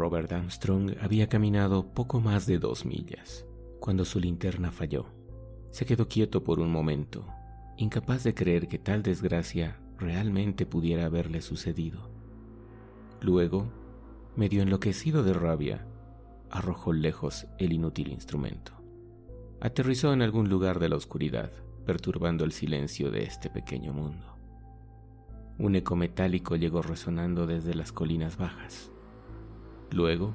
Robert 0.00 0.32
Armstrong 0.32 0.96
había 1.02 1.28
caminado 1.28 1.92
poco 1.92 2.22
más 2.22 2.46
de 2.46 2.58
dos 2.58 2.86
millas 2.86 3.44
cuando 3.80 4.06
su 4.06 4.18
linterna 4.18 4.72
falló. 4.72 5.04
Se 5.72 5.84
quedó 5.84 6.08
quieto 6.08 6.42
por 6.42 6.58
un 6.58 6.72
momento, 6.72 7.26
incapaz 7.76 8.24
de 8.24 8.32
creer 8.32 8.66
que 8.66 8.78
tal 8.78 9.02
desgracia 9.02 9.78
realmente 9.98 10.64
pudiera 10.64 11.04
haberle 11.04 11.42
sucedido. 11.42 12.10
Luego, 13.20 13.70
medio 14.36 14.62
enloquecido 14.62 15.22
de 15.22 15.34
rabia, 15.34 15.86
arrojó 16.48 16.94
lejos 16.94 17.46
el 17.58 17.74
inútil 17.74 18.08
instrumento. 18.08 18.72
Aterrizó 19.60 20.14
en 20.14 20.22
algún 20.22 20.48
lugar 20.48 20.78
de 20.78 20.88
la 20.88 20.96
oscuridad, 20.96 21.52
perturbando 21.84 22.46
el 22.46 22.52
silencio 22.52 23.10
de 23.10 23.24
este 23.24 23.50
pequeño 23.50 23.92
mundo. 23.92 24.38
Un 25.58 25.76
eco 25.76 25.94
metálico 25.94 26.56
llegó 26.56 26.80
resonando 26.80 27.46
desde 27.46 27.74
las 27.74 27.92
colinas 27.92 28.38
bajas. 28.38 28.89
Luego, 29.92 30.34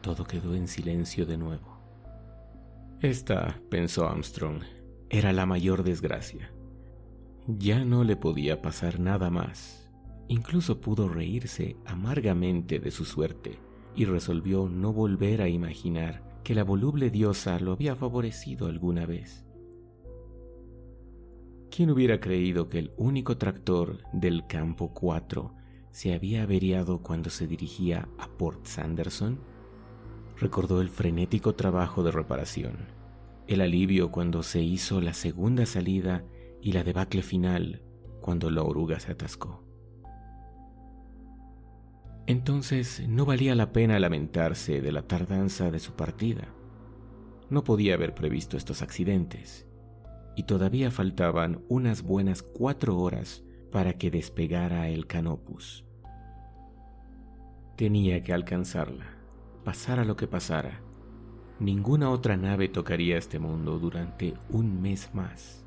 todo 0.00 0.24
quedó 0.24 0.54
en 0.54 0.68
silencio 0.68 1.26
de 1.26 1.36
nuevo. 1.36 1.78
Esta, 3.00 3.60
pensó 3.70 4.08
Armstrong, 4.08 4.62
era 5.10 5.32
la 5.32 5.46
mayor 5.46 5.84
desgracia. 5.84 6.50
Ya 7.46 7.84
no 7.84 8.02
le 8.02 8.16
podía 8.16 8.60
pasar 8.62 8.98
nada 8.98 9.30
más. 9.30 9.88
Incluso 10.28 10.80
pudo 10.80 11.08
reírse 11.08 11.76
amargamente 11.84 12.80
de 12.80 12.90
su 12.90 13.04
suerte 13.04 13.58
y 13.94 14.04
resolvió 14.04 14.68
no 14.68 14.92
volver 14.92 15.42
a 15.42 15.48
imaginar 15.48 16.40
que 16.42 16.54
la 16.54 16.64
voluble 16.64 17.10
diosa 17.10 17.58
lo 17.60 17.72
había 17.72 17.94
favorecido 17.94 18.66
alguna 18.66 19.06
vez. 19.06 19.44
¿Quién 21.70 21.90
hubiera 21.90 22.20
creído 22.20 22.68
que 22.68 22.78
el 22.78 22.92
único 22.96 23.36
tractor 23.36 23.98
del 24.12 24.46
campo 24.46 24.92
4 24.94 25.54
se 25.96 26.12
había 26.12 26.42
averiado 26.42 26.98
cuando 26.98 27.30
se 27.30 27.46
dirigía 27.46 28.06
a 28.18 28.28
Port 28.28 28.66
Sanderson? 28.66 29.38
Recordó 30.36 30.82
el 30.82 30.90
frenético 30.90 31.54
trabajo 31.54 32.02
de 32.02 32.10
reparación, 32.10 32.76
el 33.46 33.62
alivio 33.62 34.10
cuando 34.10 34.42
se 34.42 34.60
hizo 34.60 35.00
la 35.00 35.14
segunda 35.14 35.64
salida 35.64 36.22
y 36.60 36.72
la 36.72 36.84
debacle 36.84 37.22
final 37.22 37.80
cuando 38.20 38.50
la 38.50 38.62
oruga 38.62 39.00
se 39.00 39.12
atascó. 39.12 39.64
Entonces 42.26 43.08
no 43.08 43.24
valía 43.24 43.54
la 43.54 43.72
pena 43.72 43.98
lamentarse 43.98 44.82
de 44.82 44.92
la 44.92 45.00
tardanza 45.00 45.70
de 45.70 45.78
su 45.78 45.92
partida. 45.94 46.48
No 47.48 47.64
podía 47.64 47.94
haber 47.94 48.14
previsto 48.14 48.58
estos 48.58 48.82
accidentes, 48.82 49.66
y 50.36 50.42
todavía 50.42 50.90
faltaban 50.90 51.64
unas 51.70 52.02
buenas 52.02 52.42
cuatro 52.42 52.98
horas 52.98 53.44
para 53.72 53.94
que 53.94 54.10
despegara 54.10 54.90
el 54.90 55.06
Canopus. 55.06 55.85
Tenía 57.76 58.22
que 58.22 58.32
alcanzarla, 58.32 59.04
pasara 59.62 60.06
lo 60.06 60.16
que 60.16 60.26
pasara. 60.26 60.80
Ninguna 61.60 62.10
otra 62.10 62.38
nave 62.38 62.68
tocaría 62.68 63.18
este 63.18 63.38
mundo 63.38 63.78
durante 63.78 64.32
un 64.48 64.80
mes 64.80 65.10
más. 65.12 65.66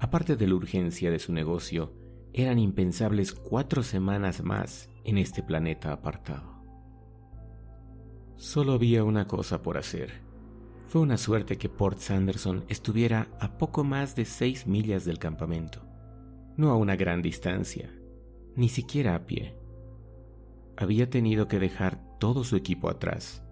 Aparte 0.00 0.34
de 0.36 0.46
la 0.46 0.54
urgencia 0.54 1.10
de 1.10 1.18
su 1.18 1.34
negocio, 1.34 1.92
eran 2.32 2.58
impensables 2.58 3.34
cuatro 3.34 3.82
semanas 3.82 4.42
más 4.42 4.88
en 5.04 5.18
este 5.18 5.42
planeta 5.42 5.92
apartado. 5.92 6.62
Solo 8.36 8.72
había 8.72 9.04
una 9.04 9.26
cosa 9.26 9.60
por 9.60 9.76
hacer. 9.76 10.22
Fue 10.88 11.02
una 11.02 11.18
suerte 11.18 11.58
que 11.58 11.68
Port 11.68 11.98
Sanderson 11.98 12.64
estuviera 12.68 13.28
a 13.40 13.58
poco 13.58 13.84
más 13.84 14.16
de 14.16 14.24
seis 14.24 14.66
millas 14.66 15.04
del 15.04 15.18
campamento, 15.18 15.82
no 16.56 16.70
a 16.70 16.76
una 16.76 16.96
gran 16.96 17.20
distancia, 17.20 17.90
ni 18.56 18.70
siquiera 18.70 19.14
a 19.14 19.26
pie. 19.26 19.63
Había 20.76 21.08
tenido 21.08 21.48
que 21.48 21.58
dejar 21.58 22.00
todo 22.18 22.44
su 22.44 22.56
equipo 22.56 22.90
atrás, 22.90 23.42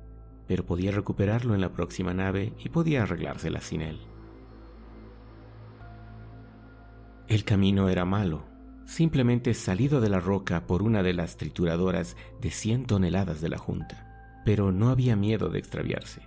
pero 0.47 0.67
podía 0.67 0.91
recuperarlo 0.91 1.55
en 1.55 1.61
la 1.61 1.73
próxima 1.73 2.15
nave 2.15 2.53
y 2.59 2.69
podía 2.69 3.05
arreglársela 3.05 3.61
sin 3.61 3.83
él. 3.83 4.01
El 7.29 7.45
camino 7.45 7.89
era 7.89 8.05
malo, 8.05 8.45
simplemente 8.85 9.55
salido 9.55 10.01
de 10.01 10.11
la 10.11 10.21
roca 10.21 10.67
por 10.67 10.83
una 10.83 11.03
de 11.03 11.15
las 11.15 11.37
trituradoras 11.37 12.17
de 12.41 12.51
100 12.51 12.87
toneladas 12.87 13.41
de 13.41 13.49
la 13.49 13.59
Junta. 13.59 14.09
Pero 14.45 14.73
no 14.73 14.91
había 14.91 15.17
miedo 15.17 15.49
de 15.49 15.59
extraviarse. 15.59 16.23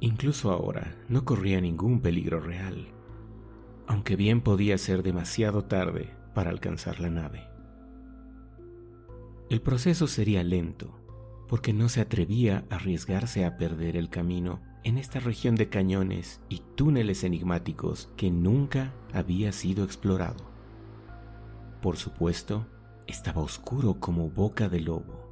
Incluso 0.00 0.50
ahora 0.50 0.96
no 1.08 1.24
corría 1.24 1.60
ningún 1.60 2.00
peligro 2.00 2.40
real, 2.40 2.88
aunque 3.86 4.16
bien 4.16 4.40
podía 4.40 4.76
ser 4.78 5.02
demasiado 5.02 5.64
tarde 5.64 6.10
para 6.34 6.50
alcanzar 6.50 7.00
la 7.00 7.10
nave. 7.10 7.49
El 9.50 9.60
proceso 9.60 10.06
sería 10.06 10.44
lento, 10.44 10.96
porque 11.48 11.72
no 11.72 11.88
se 11.88 12.00
atrevía 12.00 12.64
a 12.70 12.76
arriesgarse 12.76 13.44
a 13.44 13.56
perder 13.56 13.96
el 13.96 14.08
camino 14.08 14.62
en 14.84 14.96
esta 14.96 15.18
región 15.18 15.56
de 15.56 15.68
cañones 15.68 16.40
y 16.48 16.62
túneles 16.76 17.24
enigmáticos 17.24 18.12
que 18.16 18.30
nunca 18.30 18.94
había 19.12 19.50
sido 19.50 19.82
explorado. 19.82 20.48
Por 21.82 21.96
supuesto, 21.96 22.68
estaba 23.08 23.42
oscuro 23.42 23.98
como 23.98 24.30
boca 24.30 24.68
de 24.68 24.78
lobo. 24.82 25.28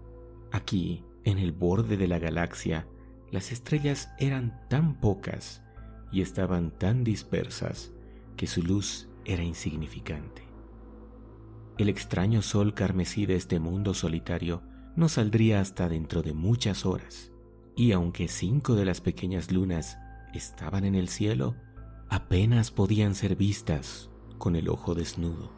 Aquí, 0.51 1.05
en 1.23 1.39
el 1.39 1.53
borde 1.53 1.97
de 1.97 2.09
la 2.09 2.19
galaxia, 2.19 2.89
las 3.31 3.53
estrellas 3.53 4.11
eran 4.19 4.67
tan 4.69 4.99
pocas 4.99 5.63
y 6.11 6.23
estaban 6.23 6.73
tan 6.73 7.05
dispersas 7.05 7.93
que 8.37 8.49
su 8.49 8.65
luz 8.65 9.09
era 9.25 9.45
insignificante. 9.45 10.48
El 11.79 11.89
extraño 11.89 12.43
sol 12.43 12.75
carmesí 12.75 13.25
de 13.25 13.37
este 13.37 13.61
mundo 13.61 13.95
solitario 13.95 14.63
no 14.97 15.09
saldría 15.09 15.61
hasta 15.61 15.89
dentro 15.89 16.23
de 16.23 16.33
muchas 16.35 16.85
horas, 16.85 17.31
y 17.77 17.93
aunque 17.93 18.27
cinco 18.27 18.75
de 18.75 18.85
las 18.85 19.01
pequeñas 19.01 19.53
lunas 19.53 19.97
estaban 20.35 20.85
en 20.85 20.97
el 20.97 21.09
cielo, 21.09 21.55
apenas 22.09 22.73
podían 22.73 23.15
ser 23.15 23.37
vistas 23.37 24.11
con 24.39 24.57
el 24.57 24.69
ojo 24.69 24.97
desnudo. 24.97 25.53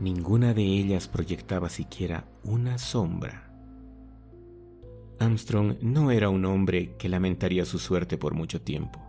Ninguna 0.00 0.52
de 0.52 0.64
ellas 0.64 1.08
proyectaba 1.08 1.70
siquiera 1.70 2.28
una 2.42 2.76
sombra. 2.76 3.50
Armstrong 5.18 5.76
no 5.80 6.10
era 6.10 6.28
un 6.28 6.44
hombre 6.44 6.94
que 6.98 7.08
lamentaría 7.08 7.64
su 7.64 7.78
suerte 7.78 8.18
por 8.18 8.34
mucho 8.34 8.60
tiempo. 8.60 9.00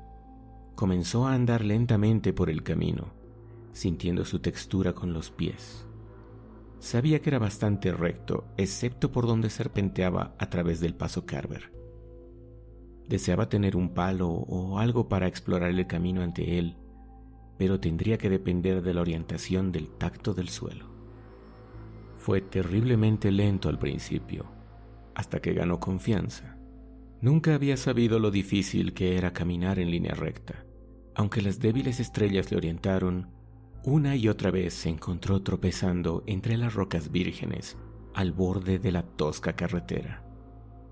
Comenzó 0.75 1.27
a 1.27 1.33
andar 1.33 1.65
lentamente 1.65 2.31
por 2.31 2.49
el 2.49 2.63
camino, 2.63 3.24
sintiendo 3.75 4.23
su 4.23 4.39
textura 4.39 4.93
con 4.93 5.11
los 5.11 5.31
pies. 5.31 5.85
Sabía 6.79 7.19
que 7.19 7.29
era 7.29 7.39
bastante 7.39 7.91
recto, 7.91 8.45
excepto 8.55 9.11
por 9.11 9.27
donde 9.27 9.49
serpenteaba 9.49 10.33
a 10.39 10.49
través 10.49 10.79
del 10.79 10.95
paso 10.95 11.25
Carver. 11.25 11.73
Deseaba 13.09 13.49
tener 13.49 13.75
un 13.75 13.93
palo 13.93 14.29
o 14.29 14.79
algo 14.79 15.09
para 15.09 15.27
explorar 15.27 15.71
el 15.71 15.87
camino 15.87 16.21
ante 16.21 16.57
él, 16.57 16.77
pero 17.57 17.79
tendría 17.81 18.17
que 18.17 18.29
depender 18.29 18.81
de 18.81 18.93
la 18.93 19.01
orientación 19.01 19.73
del 19.73 19.89
tacto 19.89 20.33
del 20.33 20.47
suelo. 20.47 20.87
Fue 22.15 22.39
terriblemente 22.39 23.29
lento 23.29 23.67
al 23.67 23.77
principio, 23.77 24.45
hasta 25.15 25.41
que 25.41 25.53
ganó 25.53 25.81
confianza. 25.81 26.57
Nunca 27.19 27.55
había 27.55 27.75
sabido 27.75 28.19
lo 28.19 28.31
difícil 28.31 28.93
que 28.93 29.17
era 29.17 29.33
caminar 29.33 29.79
en 29.79 29.91
línea 29.91 30.13
recta. 30.13 30.65
Aunque 31.13 31.41
las 31.41 31.59
débiles 31.59 31.99
estrellas 31.99 32.51
le 32.51 32.57
orientaron, 32.57 33.34
una 33.85 34.15
y 34.15 34.27
otra 34.27 34.51
vez 34.51 34.73
se 34.73 34.89
encontró 34.89 35.41
tropezando 35.41 36.23
entre 36.25 36.57
las 36.57 36.73
rocas 36.73 37.11
vírgenes 37.11 37.77
al 38.13 38.31
borde 38.31 38.79
de 38.79 38.91
la 38.91 39.03
tosca 39.03 39.55
carretera. 39.55 40.23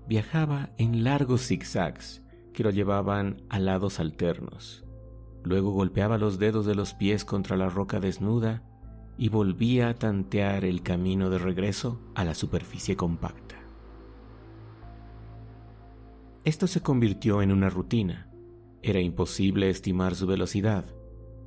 Viajaba 0.08 0.70
en 0.78 1.04
largos 1.04 1.46
zigzags 1.46 2.22
que 2.52 2.62
lo 2.62 2.70
llevaban 2.70 3.42
a 3.48 3.58
lados 3.58 4.00
alternos, 4.00 4.84
Luego 5.44 5.72
golpeaba 5.72 6.16
los 6.16 6.38
dedos 6.38 6.64
de 6.64 6.74
los 6.74 6.94
pies 6.94 7.24
contra 7.26 7.56
la 7.58 7.68
roca 7.68 8.00
desnuda 8.00 8.62
y 9.18 9.28
volvía 9.28 9.90
a 9.90 9.94
tantear 9.94 10.64
el 10.64 10.82
camino 10.82 11.28
de 11.28 11.38
regreso 11.38 12.00
a 12.14 12.24
la 12.24 12.34
superficie 12.34 12.96
compacta. 12.96 13.56
Esto 16.44 16.66
se 16.66 16.80
convirtió 16.80 17.42
en 17.42 17.52
una 17.52 17.68
rutina. 17.68 18.30
Era 18.82 19.00
imposible 19.00 19.68
estimar 19.68 20.14
su 20.14 20.26
velocidad. 20.26 20.86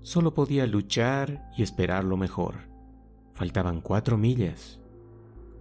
Solo 0.01 0.33
podía 0.33 0.65
luchar 0.67 1.49
y 1.57 1.63
esperar 1.63 2.03
lo 2.03 2.17
mejor. 2.17 2.69
Faltaban 3.33 3.81
cuatro 3.81 4.17
millas. 4.17 4.79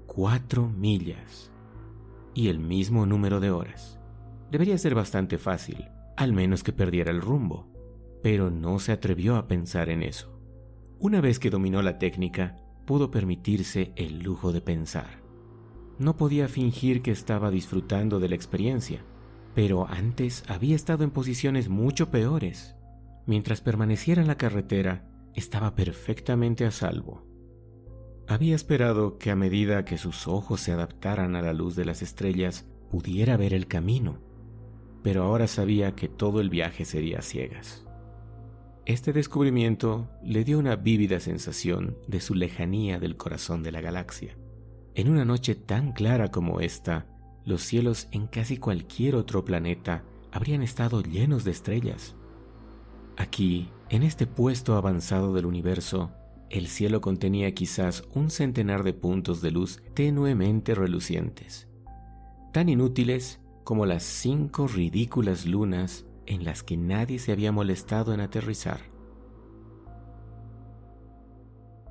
Cuatro 0.06 0.68
millas. 0.68 1.50
Y 2.34 2.48
el 2.48 2.58
mismo 2.58 3.06
número 3.06 3.40
de 3.40 3.50
horas. 3.50 3.98
Debería 4.50 4.78
ser 4.78 4.94
bastante 4.94 5.38
fácil, 5.38 5.88
al 6.16 6.32
menos 6.32 6.62
que 6.62 6.72
perdiera 6.72 7.10
el 7.10 7.20
rumbo 7.20 7.76
pero 8.26 8.50
no 8.50 8.80
se 8.80 8.90
atrevió 8.90 9.36
a 9.36 9.46
pensar 9.46 9.88
en 9.88 10.02
eso. 10.02 10.40
Una 10.98 11.20
vez 11.20 11.38
que 11.38 11.50
dominó 11.50 11.82
la 11.82 11.98
técnica, 11.98 12.56
pudo 12.84 13.10
permitirse 13.10 13.92
el 13.96 14.18
lujo 14.18 14.52
de 14.52 14.60
pensar. 14.60 15.22
No 15.98 16.16
podía 16.16 16.48
fingir 16.48 17.02
que 17.02 17.10
estaba 17.10 17.50
disfrutando 17.50 18.18
de 18.18 18.28
la 18.28 18.34
experiencia, 18.34 19.04
pero 19.54 19.86
antes 19.86 20.44
había 20.48 20.74
estado 20.74 21.04
en 21.04 21.10
posiciones 21.10 21.68
mucho 21.68 22.10
peores. 22.10 22.75
Mientras 23.26 23.60
permaneciera 23.60 24.22
en 24.22 24.28
la 24.28 24.38
carretera, 24.38 25.08
estaba 25.34 25.74
perfectamente 25.74 26.64
a 26.64 26.70
salvo. 26.70 27.26
Había 28.28 28.54
esperado 28.54 29.18
que 29.18 29.30
a 29.30 29.36
medida 29.36 29.84
que 29.84 29.98
sus 29.98 30.26
ojos 30.26 30.60
se 30.60 30.72
adaptaran 30.72 31.36
a 31.36 31.42
la 31.42 31.52
luz 31.52 31.76
de 31.76 31.84
las 31.84 32.02
estrellas, 32.02 32.66
pudiera 32.90 33.36
ver 33.36 33.52
el 33.52 33.66
camino, 33.66 34.18
pero 35.02 35.22
ahora 35.22 35.46
sabía 35.46 35.94
que 35.94 36.08
todo 36.08 36.40
el 36.40 36.50
viaje 36.50 36.84
sería 36.84 37.18
a 37.18 37.22
ciegas. 37.22 37.86
Este 38.86 39.12
descubrimiento 39.12 40.08
le 40.22 40.44
dio 40.44 40.58
una 40.58 40.76
vívida 40.76 41.18
sensación 41.18 41.96
de 42.06 42.20
su 42.20 42.34
lejanía 42.34 43.00
del 43.00 43.16
corazón 43.16 43.64
de 43.64 43.72
la 43.72 43.80
galaxia. 43.80 44.36
En 44.94 45.08
una 45.08 45.24
noche 45.24 45.56
tan 45.56 45.92
clara 45.92 46.30
como 46.30 46.60
esta, 46.60 47.06
los 47.44 47.62
cielos 47.62 48.08
en 48.12 48.28
casi 48.28 48.56
cualquier 48.56 49.16
otro 49.16 49.44
planeta 49.44 50.04
habrían 50.32 50.62
estado 50.62 51.02
llenos 51.02 51.44
de 51.44 51.50
estrellas. 51.50 52.14
Aquí, 53.16 53.70
en 53.88 54.02
este 54.02 54.26
puesto 54.26 54.76
avanzado 54.76 55.32
del 55.32 55.46
universo, 55.46 56.12
el 56.50 56.68
cielo 56.68 57.00
contenía 57.00 57.52
quizás 57.54 58.04
un 58.14 58.30
centenar 58.30 58.82
de 58.84 58.92
puntos 58.92 59.40
de 59.40 59.50
luz 59.50 59.82
tenuemente 59.94 60.74
relucientes, 60.74 61.68
tan 62.52 62.68
inútiles 62.68 63.40
como 63.64 63.86
las 63.86 64.04
cinco 64.04 64.68
ridículas 64.68 65.46
lunas 65.46 66.06
en 66.26 66.44
las 66.44 66.62
que 66.62 66.76
nadie 66.76 67.18
se 67.18 67.32
había 67.32 67.52
molestado 67.52 68.12
en 68.12 68.20
aterrizar. 68.20 68.80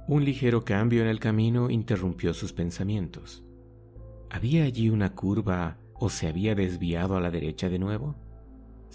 Un 0.08 0.24
ligero 0.24 0.64
cambio 0.64 1.02
en 1.02 1.08
el 1.08 1.20
camino 1.20 1.72
interrumpió 1.72 2.34
sus 2.34 2.54
pensamientos. 2.54 3.44
¿Había 4.30 4.64
allí 4.64 4.90
una 4.90 5.16
curva 5.16 5.78
o 5.96 6.10
se 6.10 6.28
había 6.28 6.54
desviado 6.54 7.18
a 7.18 7.22
la 7.22 7.32
derecha 7.32 7.70
de 7.70 7.80
nuevo? 7.80 8.16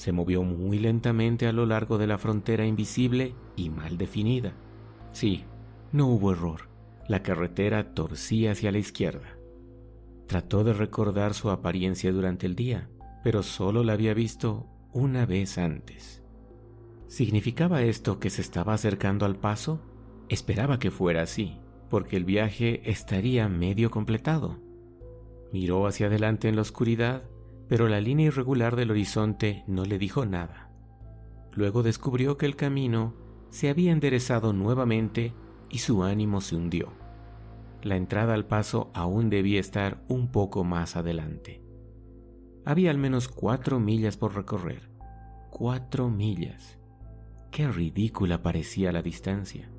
Se 0.00 0.12
movió 0.12 0.44
muy 0.44 0.78
lentamente 0.78 1.46
a 1.46 1.52
lo 1.52 1.66
largo 1.66 1.98
de 1.98 2.06
la 2.06 2.16
frontera 2.16 2.64
invisible 2.64 3.34
y 3.54 3.68
mal 3.68 3.98
definida. 3.98 4.54
Sí, 5.12 5.44
no 5.92 6.06
hubo 6.06 6.32
error. 6.32 6.70
La 7.06 7.22
carretera 7.22 7.92
torcía 7.92 8.52
hacia 8.52 8.72
la 8.72 8.78
izquierda. 8.78 9.36
Trató 10.26 10.64
de 10.64 10.72
recordar 10.72 11.34
su 11.34 11.50
apariencia 11.50 12.12
durante 12.12 12.46
el 12.46 12.56
día, 12.56 12.88
pero 13.22 13.42
solo 13.42 13.84
la 13.84 13.92
había 13.92 14.14
visto 14.14 14.66
una 14.94 15.26
vez 15.26 15.58
antes. 15.58 16.22
¿Significaba 17.06 17.82
esto 17.82 18.18
que 18.20 18.30
se 18.30 18.40
estaba 18.40 18.72
acercando 18.72 19.26
al 19.26 19.36
paso? 19.36 19.82
Esperaba 20.30 20.78
que 20.78 20.90
fuera 20.90 21.20
así, 21.20 21.58
porque 21.90 22.16
el 22.16 22.24
viaje 22.24 22.90
estaría 22.90 23.50
medio 23.50 23.90
completado. 23.90 24.60
Miró 25.52 25.86
hacia 25.86 26.06
adelante 26.06 26.48
en 26.48 26.56
la 26.56 26.62
oscuridad, 26.62 27.24
pero 27.70 27.86
la 27.86 28.00
línea 28.00 28.26
irregular 28.26 28.74
del 28.74 28.90
horizonte 28.90 29.62
no 29.68 29.84
le 29.84 29.96
dijo 29.96 30.26
nada. 30.26 30.72
Luego 31.52 31.84
descubrió 31.84 32.36
que 32.36 32.44
el 32.44 32.56
camino 32.56 33.14
se 33.50 33.68
había 33.68 33.92
enderezado 33.92 34.52
nuevamente 34.52 35.34
y 35.68 35.78
su 35.78 36.02
ánimo 36.02 36.40
se 36.40 36.56
hundió. 36.56 36.88
La 37.84 37.94
entrada 37.94 38.34
al 38.34 38.44
paso 38.44 38.90
aún 38.92 39.30
debía 39.30 39.60
estar 39.60 40.02
un 40.08 40.32
poco 40.32 40.64
más 40.64 40.96
adelante. 40.96 41.62
Había 42.64 42.90
al 42.90 42.98
menos 42.98 43.28
cuatro 43.28 43.78
millas 43.78 44.16
por 44.16 44.34
recorrer. 44.34 44.90
Cuatro 45.48 46.10
millas. 46.10 46.76
Qué 47.52 47.68
ridícula 47.68 48.42
parecía 48.42 48.90
la 48.90 49.00
distancia. 49.00 49.70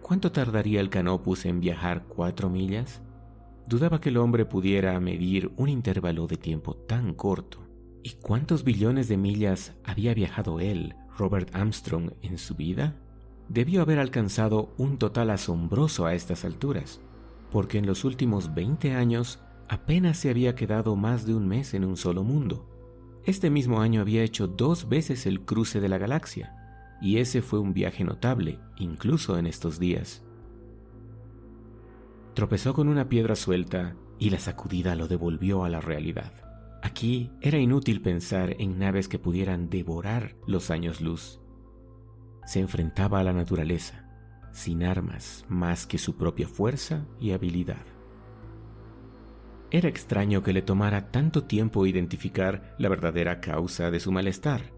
¿Cuánto 0.00 0.32
tardaría 0.32 0.80
el 0.80 0.88
canopus 0.88 1.44
en 1.44 1.60
viajar 1.60 2.04
cuatro 2.08 2.48
millas? 2.48 3.02
Dudaba 3.66 4.00
que 4.00 4.08
el 4.08 4.16
hombre 4.16 4.44
pudiera 4.44 4.98
medir 5.00 5.52
un 5.56 5.68
intervalo 5.68 6.26
de 6.26 6.36
tiempo 6.36 6.74
tan 6.74 7.14
corto. 7.14 7.58
¿Y 8.02 8.10
cuántos 8.20 8.64
billones 8.64 9.08
de 9.08 9.16
millas 9.16 9.74
había 9.84 10.14
viajado 10.14 10.60
él, 10.60 10.94
Robert 11.16 11.54
Armstrong, 11.54 12.12
en 12.22 12.38
su 12.38 12.54
vida? 12.54 12.96
debió 13.48 13.82
haber 13.82 13.98
alcanzado 13.98 14.72
un 14.78 14.96
total 14.96 15.30
asombroso 15.30 16.06
a 16.06 16.14
estas 16.14 16.44
alturas, 16.44 17.00
porque 17.50 17.78
en 17.78 17.86
los 17.86 18.04
últimos 18.04 18.54
20 18.54 18.94
años 18.94 19.40
apenas 19.68 20.16
se 20.16 20.30
había 20.30 20.54
quedado 20.54 20.96
más 20.96 21.26
de 21.26 21.34
un 21.34 21.46
mes 21.46 21.74
en 21.74 21.84
un 21.84 21.98
solo 21.98 22.24
mundo. 22.24 22.66
Este 23.24 23.50
mismo 23.50 23.80
año 23.80 24.00
había 24.00 24.22
hecho 24.22 24.48
dos 24.48 24.88
veces 24.88 25.26
el 25.26 25.42
cruce 25.42 25.80
de 25.80 25.88
la 25.88 25.98
galaxia, 25.98 26.56
y 27.00 27.18
ese 27.18 27.42
fue 27.42 27.58
un 27.58 27.74
viaje 27.74 28.04
notable, 28.04 28.58
incluso 28.78 29.38
en 29.38 29.46
estos 29.46 29.78
días. 29.78 30.22
Tropezó 32.34 32.74
con 32.74 32.88
una 32.88 33.08
piedra 33.08 33.36
suelta 33.36 33.94
y 34.18 34.30
la 34.30 34.38
sacudida 34.38 34.94
lo 34.94 35.08
devolvió 35.08 35.64
a 35.64 35.68
la 35.68 35.80
realidad. 35.80 36.32
Aquí 36.82 37.30
era 37.40 37.58
inútil 37.58 38.02
pensar 38.02 38.56
en 38.58 38.78
naves 38.78 39.08
que 39.08 39.18
pudieran 39.18 39.70
devorar 39.70 40.34
los 40.46 40.70
años 40.70 41.00
luz 41.00 41.42
se 42.44 42.60
enfrentaba 42.60 43.20
a 43.20 43.24
la 43.24 43.32
naturaleza, 43.32 44.04
sin 44.52 44.82
armas 44.82 45.44
más 45.48 45.86
que 45.86 45.98
su 45.98 46.16
propia 46.16 46.48
fuerza 46.48 47.06
y 47.20 47.32
habilidad. 47.32 47.84
Era 49.70 49.88
extraño 49.88 50.42
que 50.42 50.52
le 50.52 50.62
tomara 50.62 51.10
tanto 51.10 51.44
tiempo 51.44 51.86
identificar 51.86 52.74
la 52.78 52.88
verdadera 52.88 53.40
causa 53.40 53.90
de 53.90 54.00
su 54.00 54.12
malestar. 54.12 54.72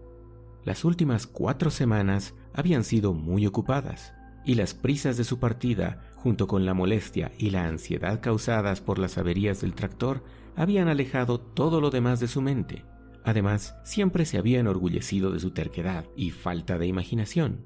Las 0.63 0.85
últimas 0.85 1.27
cuatro 1.27 1.69
semanas 1.69 2.33
habían 2.53 2.83
sido 2.83 3.13
muy 3.13 3.45
ocupadas, 3.45 4.13
y 4.45 4.55
las 4.55 4.73
prisas 4.73 5.17
de 5.17 5.23
su 5.23 5.39
partida, 5.39 6.13
junto 6.25 6.47
con 6.47 6.65
la 6.65 6.73
molestia 6.73 7.31
y 7.37 7.51
la 7.51 7.67
ansiedad 7.67 8.19
causadas 8.19 8.81
por 8.81 8.97
las 8.97 9.19
averías 9.19 9.61
del 9.61 9.75
tractor, 9.75 10.23
habían 10.55 10.87
alejado 10.87 11.39
todo 11.39 11.79
lo 11.79 11.91
demás 11.91 12.19
de 12.19 12.27
su 12.27 12.41
mente. 12.41 12.83
Además, 13.23 13.75
siempre 13.83 14.25
se 14.25 14.39
había 14.39 14.59
enorgullecido 14.59 15.29
de 15.29 15.39
su 15.39 15.51
terquedad 15.51 16.07
y 16.15 16.31
falta 16.31 16.79
de 16.79 16.87
imaginación. 16.87 17.63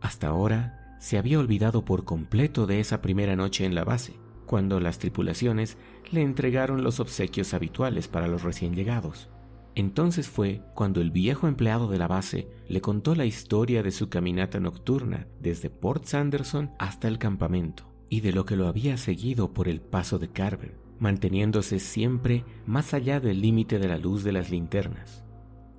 Hasta 0.00 0.28
ahora, 0.28 0.96
se 1.00 1.18
había 1.18 1.40
olvidado 1.40 1.84
por 1.84 2.04
completo 2.04 2.64
de 2.64 2.78
esa 2.78 3.02
primera 3.02 3.34
noche 3.34 3.64
en 3.64 3.74
la 3.74 3.82
base, 3.82 4.14
cuando 4.46 4.78
las 4.78 5.00
tripulaciones 5.00 5.76
le 6.12 6.22
entregaron 6.22 6.84
los 6.84 7.00
obsequios 7.00 7.54
habituales 7.54 8.06
para 8.06 8.28
los 8.28 8.44
recién 8.44 8.76
llegados. 8.76 9.28
Entonces 9.76 10.28
fue 10.28 10.62
cuando 10.74 11.00
el 11.00 11.10
viejo 11.10 11.48
empleado 11.48 11.88
de 11.88 11.98
la 11.98 12.06
base 12.06 12.48
le 12.68 12.80
contó 12.80 13.14
la 13.14 13.26
historia 13.26 13.82
de 13.82 13.90
su 13.90 14.08
caminata 14.08 14.60
nocturna 14.60 15.26
desde 15.40 15.70
Port 15.70 16.04
Sanderson 16.04 16.70
hasta 16.78 17.08
el 17.08 17.18
campamento 17.18 17.92
y 18.08 18.20
de 18.20 18.32
lo 18.32 18.44
que 18.44 18.56
lo 18.56 18.68
había 18.68 18.96
seguido 18.96 19.52
por 19.52 19.66
el 19.68 19.80
paso 19.80 20.20
de 20.20 20.28
Carver, 20.28 20.76
manteniéndose 21.00 21.80
siempre 21.80 22.44
más 22.66 22.94
allá 22.94 23.18
del 23.18 23.40
límite 23.40 23.80
de 23.80 23.88
la 23.88 23.98
luz 23.98 24.22
de 24.22 24.32
las 24.32 24.50
linternas. 24.50 25.24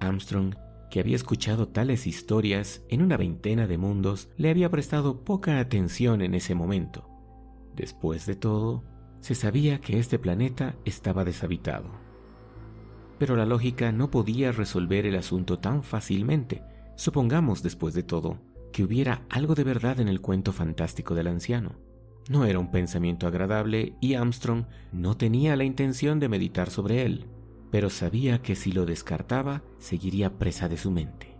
Armstrong, 0.01 0.55
que 0.91 0.99
había 0.99 1.15
escuchado 1.15 1.69
tales 1.69 2.05
historias 2.05 2.83
en 2.89 3.01
una 3.01 3.15
veintena 3.15 3.67
de 3.67 3.77
mundos, 3.77 4.29
le 4.35 4.49
había 4.49 4.69
prestado 4.69 5.23
poca 5.23 5.59
atención 5.59 6.21
en 6.21 6.35
ese 6.35 6.53
momento. 6.53 7.09
Después 7.75 8.25
de 8.25 8.35
todo, 8.35 8.83
se 9.21 9.35
sabía 9.35 9.79
que 9.79 9.99
este 9.99 10.19
planeta 10.19 10.75
estaba 10.83 11.23
deshabitado. 11.23 12.04
Pero 13.17 13.35
la 13.35 13.45
lógica 13.45 13.91
no 13.91 14.11
podía 14.11 14.51
resolver 14.51 15.05
el 15.05 15.15
asunto 15.15 15.59
tan 15.59 15.83
fácilmente. 15.83 16.63
Supongamos, 16.95 17.63
después 17.63 17.93
de 17.93 18.03
todo, 18.03 18.39
que 18.71 18.83
hubiera 18.83 19.21
algo 19.29 19.55
de 19.55 19.63
verdad 19.63 19.99
en 19.99 20.07
el 20.07 20.21
cuento 20.21 20.51
fantástico 20.51 21.15
del 21.15 21.27
anciano. 21.27 21.75
No 22.29 22.45
era 22.45 22.59
un 22.59 22.71
pensamiento 22.71 23.27
agradable 23.27 23.93
y 24.01 24.15
Armstrong 24.15 24.65
no 24.91 25.15
tenía 25.15 25.55
la 25.55 25.63
intención 25.63 26.19
de 26.19 26.27
meditar 26.27 26.69
sobre 26.69 27.03
él, 27.03 27.27
pero 27.71 27.89
sabía 27.89 28.41
que 28.41 28.55
si 28.55 28.71
lo 28.71 28.85
descartaba, 28.85 29.61
seguiría 29.77 30.37
presa 30.37 30.67
de 30.67 30.77
su 30.77 30.91
mente. 30.91 31.37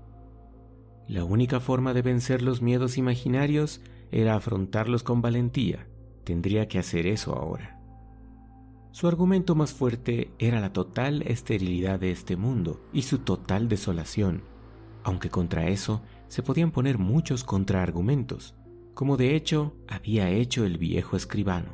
La 1.08 1.24
única 1.24 1.60
forma 1.60 1.94
de 1.94 2.01
vencer 2.01 2.41
los 2.41 2.62
miedos 2.62 2.98
imaginarios 2.98 3.82
era 4.12 4.36
afrontarlos 4.36 5.03
con 5.03 5.22
valentía. 5.22 5.88
Tendría 6.24 6.67
que 6.67 6.79
hacer 6.79 7.05
eso 7.05 7.36
ahora. 7.36 7.75
Su 8.96 9.10
argumento 9.10 9.56
más 9.56 9.74
fuerte 9.74 10.32
era 10.40 10.62
la 10.62 10.72
total 10.72 11.22
esterilidad 11.24 12.00
de 12.00 12.12
este 12.12 12.38
mundo 12.38 12.80
y 12.94 13.02
su 13.02 13.18
total 13.18 13.68
desolación, 13.68 14.44
aunque 15.04 15.30
contra 15.30 15.68
eso 15.68 16.02
se 16.30 16.44
podían 16.44 16.72
poner 16.72 16.98
muchos 16.98 17.44
contraargumentos, 17.44 18.56
como 18.94 19.18
de 19.18 19.36
hecho 19.36 19.75
había 19.90 20.30
hecho 20.30 20.64
el 20.64 20.78
viejo 20.78 21.18
escribano. 21.18 21.74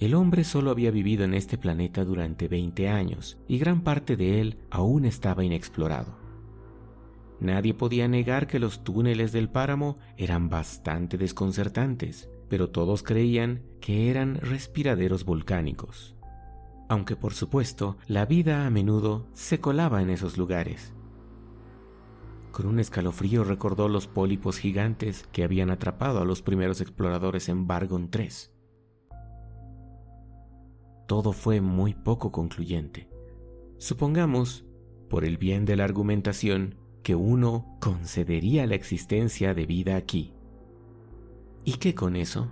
El 0.00 0.14
hombre 0.14 0.42
solo 0.42 0.72
había 0.72 0.90
vivido 0.90 1.22
en 1.22 1.34
este 1.34 1.56
planeta 1.56 2.04
durante 2.04 2.48
20 2.48 2.88
años 2.88 3.38
y 3.46 3.58
gran 3.58 3.82
parte 3.82 4.16
de 4.16 4.40
él 4.40 4.58
aún 4.70 5.04
estaba 5.04 5.44
inexplorado. 5.44 6.16
Nadie 7.38 7.74
podía 7.74 8.08
negar 8.08 8.48
que 8.48 8.58
los 8.58 8.82
túneles 8.82 9.30
del 9.30 9.48
páramo 9.48 9.98
eran 10.16 10.48
bastante 10.48 11.16
desconcertantes, 11.16 12.28
pero 12.48 12.70
todos 12.70 13.04
creían 13.04 13.62
que 13.82 14.08
eran 14.08 14.36
respiraderos 14.36 15.26
volcánicos. 15.26 16.16
Aunque 16.88 17.16
por 17.16 17.34
supuesto 17.34 17.98
la 18.06 18.24
vida 18.24 18.66
a 18.66 18.70
menudo 18.70 19.26
se 19.34 19.60
colaba 19.60 20.00
en 20.00 20.08
esos 20.08 20.38
lugares 20.38 20.94
con 22.52 22.66
un 22.66 22.78
escalofrío 22.78 23.44
recordó 23.44 23.88
los 23.88 24.06
pólipos 24.06 24.58
gigantes 24.58 25.26
que 25.32 25.42
habían 25.42 25.70
atrapado 25.70 26.20
a 26.20 26.24
los 26.24 26.42
primeros 26.42 26.80
exploradores 26.80 27.48
en 27.48 27.66
Bargon 27.66 28.10
3. 28.10 28.52
Todo 31.08 31.32
fue 31.32 31.60
muy 31.60 31.94
poco 31.94 32.30
concluyente. 32.30 33.08
Supongamos, 33.78 34.64
por 35.08 35.24
el 35.24 35.38
bien 35.38 35.64
de 35.64 35.76
la 35.76 35.84
argumentación, 35.84 36.76
que 37.02 37.14
uno 37.14 37.78
concedería 37.80 38.66
la 38.66 38.76
existencia 38.76 39.54
de 39.54 39.66
vida 39.66 39.96
aquí. 39.96 40.34
¿Y 41.64 41.74
qué 41.74 41.94
con 41.94 42.16
eso? 42.16 42.48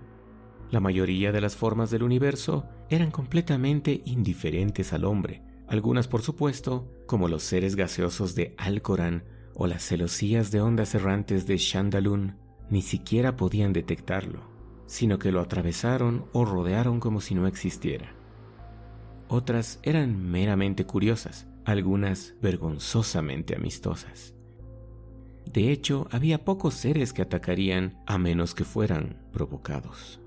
La 0.71 0.79
mayoría 0.79 1.33
de 1.33 1.41
las 1.41 1.57
formas 1.57 1.91
del 1.91 2.05
universo 2.05 2.69
eran 2.89 3.11
completamente 3.11 4.03
indiferentes 4.05 4.93
al 4.93 5.05
hombre, 5.05 5.43
algunas 5.67 6.07
por 6.07 6.23
supuesto, 6.23 6.89
como 7.07 7.29
los 7.29 7.43
seres 7.43 7.75
gaseosos 7.75 8.35
de 8.35 8.55
Alcorán 8.57 9.25
o 9.55 9.67
las 9.67 9.83
celosías 9.83 10.50
de 10.53 10.61
ondas 10.61 10.95
errantes 10.95 11.47
de 11.47 11.57
Shandalun, 11.57 12.37
ni 12.71 12.83
siquiera 12.83 13.37
podían 13.37 13.73
detectarlo, 13.73 14.43
sino 14.87 15.19
que 15.19 15.33
lo 15.33 15.41
atravesaron 15.41 16.27
o 16.33 16.45
rodearon 16.45 17.00
como 17.00 17.21
si 17.21 17.35
no 17.35 17.49
existiera. 17.49 18.15
Otras 19.29 19.81
eran 19.83 20.31
meramente 20.31 20.87
curiosas, 20.87 21.49
algunas 21.65 22.35
vergonzosamente 22.41 23.57
amistosas. 23.57 24.35
De 25.53 25.73
hecho, 25.73 26.07
había 26.12 26.45
pocos 26.45 26.75
seres 26.75 27.12
que 27.12 27.23
atacarían 27.23 28.00
a 28.07 28.19
menos 28.19 28.55
que 28.55 28.65
fueran 28.65 29.21
provocados. 29.33 30.20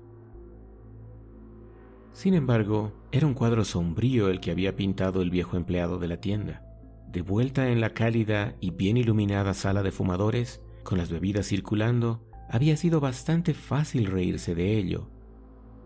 Sin 2.14 2.34
embargo, 2.34 2.92
era 3.10 3.26
un 3.26 3.34
cuadro 3.34 3.64
sombrío 3.64 4.28
el 4.28 4.38
que 4.40 4.52
había 4.52 4.76
pintado 4.76 5.20
el 5.20 5.30
viejo 5.30 5.56
empleado 5.56 5.98
de 5.98 6.06
la 6.06 6.20
tienda. 6.20 6.62
De 7.10 7.22
vuelta 7.22 7.70
en 7.70 7.80
la 7.80 7.90
cálida 7.90 8.54
y 8.60 8.70
bien 8.70 8.96
iluminada 8.96 9.52
sala 9.52 9.82
de 9.82 9.90
fumadores, 9.90 10.62
con 10.84 10.96
las 10.96 11.10
bebidas 11.10 11.48
circulando, 11.48 12.24
había 12.48 12.76
sido 12.76 13.00
bastante 13.00 13.52
fácil 13.52 14.06
reírse 14.06 14.54
de 14.54 14.78
ello. 14.78 15.10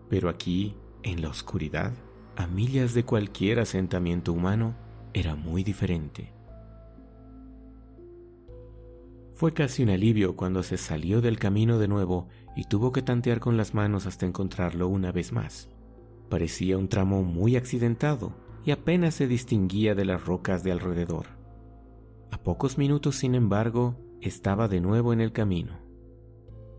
Pero 0.07 0.29
aquí, 0.29 0.75
en 1.01 1.23
la 1.23 1.29
oscuridad, 1.29 1.93
a 2.35 2.45
millas 2.45 2.93
de 2.93 3.05
cualquier 3.05 3.59
asentamiento 3.59 4.31
humano, 4.31 4.75
era 5.13 5.35
muy 5.35 5.63
diferente. 5.63 6.31
Fue 9.33 9.53
casi 9.53 9.81
un 9.81 9.89
alivio 9.89 10.35
cuando 10.35 10.61
se 10.61 10.77
salió 10.77 11.21
del 11.21 11.39
camino 11.39 11.79
de 11.79 11.87
nuevo 11.87 12.27
y 12.55 12.65
tuvo 12.65 12.91
que 12.91 13.01
tantear 13.01 13.39
con 13.39 13.57
las 13.57 13.73
manos 13.73 14.05
hasta 14.05 14.27
encontrarlo 14.27 14.87
una 14.89 15.11
vez 15.11 15.31
más. 15.31 15.69
Parecía 16.29 16.77
un 16.77 16.87
tramo 16.87 17.23
muy 17.23 17.55
accidentado 17.55 18.33
y 18.63 18.71
apenas 18.71 19.15
se 19.15 19.27
distinguía 19.27 19.95
de 19.95 20.05
las 20.05 20.25
rocas 20.25 20.63
de 20.63 20.71
alrededor. 20.71 21.25
A 22.31 22.37
pocos 22.37 22.77
minutos, 22.77 23.15
sin 23.15 23.33
embargo, 23.33 23.95
estaba 24.21 24.67
de 24.67 24.79
nuevo 24.79 25.11
en 25.13 25.21
el 25.21 25.31
camino. 25.31 25.79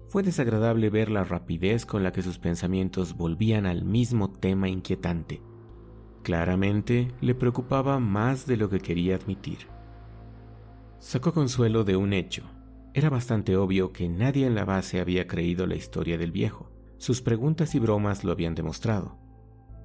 Fue 0.09 0.23
desagradable 0.23 0.91
ver 0.91 1.11
la 1.11 1.25
rapidez 1.25 1.87
con 1.87 2.03
la 2.03 2.13
que 2.13 2.23
sus 2.23 2.39
pensamientos 2.39 3.17
volvían 3.17 3.67
al 3.67 3.85
mismo 3.85 4.31
tema 4.31 4.69
inquietante. 4.69 5.43
Claramente 6.23 7.13
le 7.21 7.35
preocupaba 7.35 7.99
más 7.99 8.47
de 8.47 8.57
lo 8.57 8.69
que 8.69 8.81
quería 8.81 9.17
admitir. 9.17 9.69
Sacó 10.99 11.33
consuelo 11.33 11.83
de 11.85 11.97
un 11.97 12.13
hecho. 12.13 12.45
Era 12.93 13.09
bastante 13.09 13.57
obvio 13.57 13.93
que 13.93 14.09
nadie 14.09 14.47
en 14.47 14.55
la 14.55 14.65
base 14.65 15.01
había 15.01 15.27
creído 15.27 15.67
la 15.67 15.77
historia 15.77 16.19
del 16.19 16.33
viejo. 16.33 16.71
Sus 16.99 17.23
preguntas 17.23 17.75
y 17.75 17.79
bromas 17.79 18.25
lo 18.25 18.33
habían 18.33 18.55
demostrado. 18.55 19.17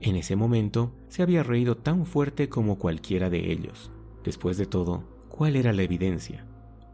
En 0.02 0.16
ese 0.16 0.36
momento 0.36 0.96
se 1.08 1.24
había 1.24 1.44
reído 1.44 1.78
tan 1.78 2.06
fuerte 2.06 2.50
como 2.50 2.78
cualquiera 2.78 3.30
de 3.30 3.52
ellos. 3.52 3.92
Después 4.24 4.58
de 4.58 4.66
todo, 4.66 5.04
¿cuál 5.30 5.56
era 5.56 5.74
la 5.74 5.84
evidencia? 5.84 6.46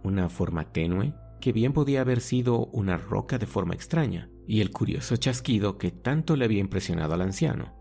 Una 0.03 0.29
forma 0.29 0.71
tenue, 0.71 1.13
que 1.39 1.51
bien 1.51 1.73
podía 1.73 2.01
haber 2.01 2.21
sido 2.21 2.67
una 2.67 2.97
roca 2.97 3.37
de 3.37 3.47
forma 3.47 3.73
extraña, 3.73 4.29
y 4.47 4.61
el 4.61 4.71
curioso 4.71 5.15
chasquido 5.17 5.77
que 5.77 5.91
tanto 5.91 6.35
le 6.35 6.45
había 6.45 6.59
impresionado 6.59 7.13
al 7.13 7.21
anciano. 7.21 7.73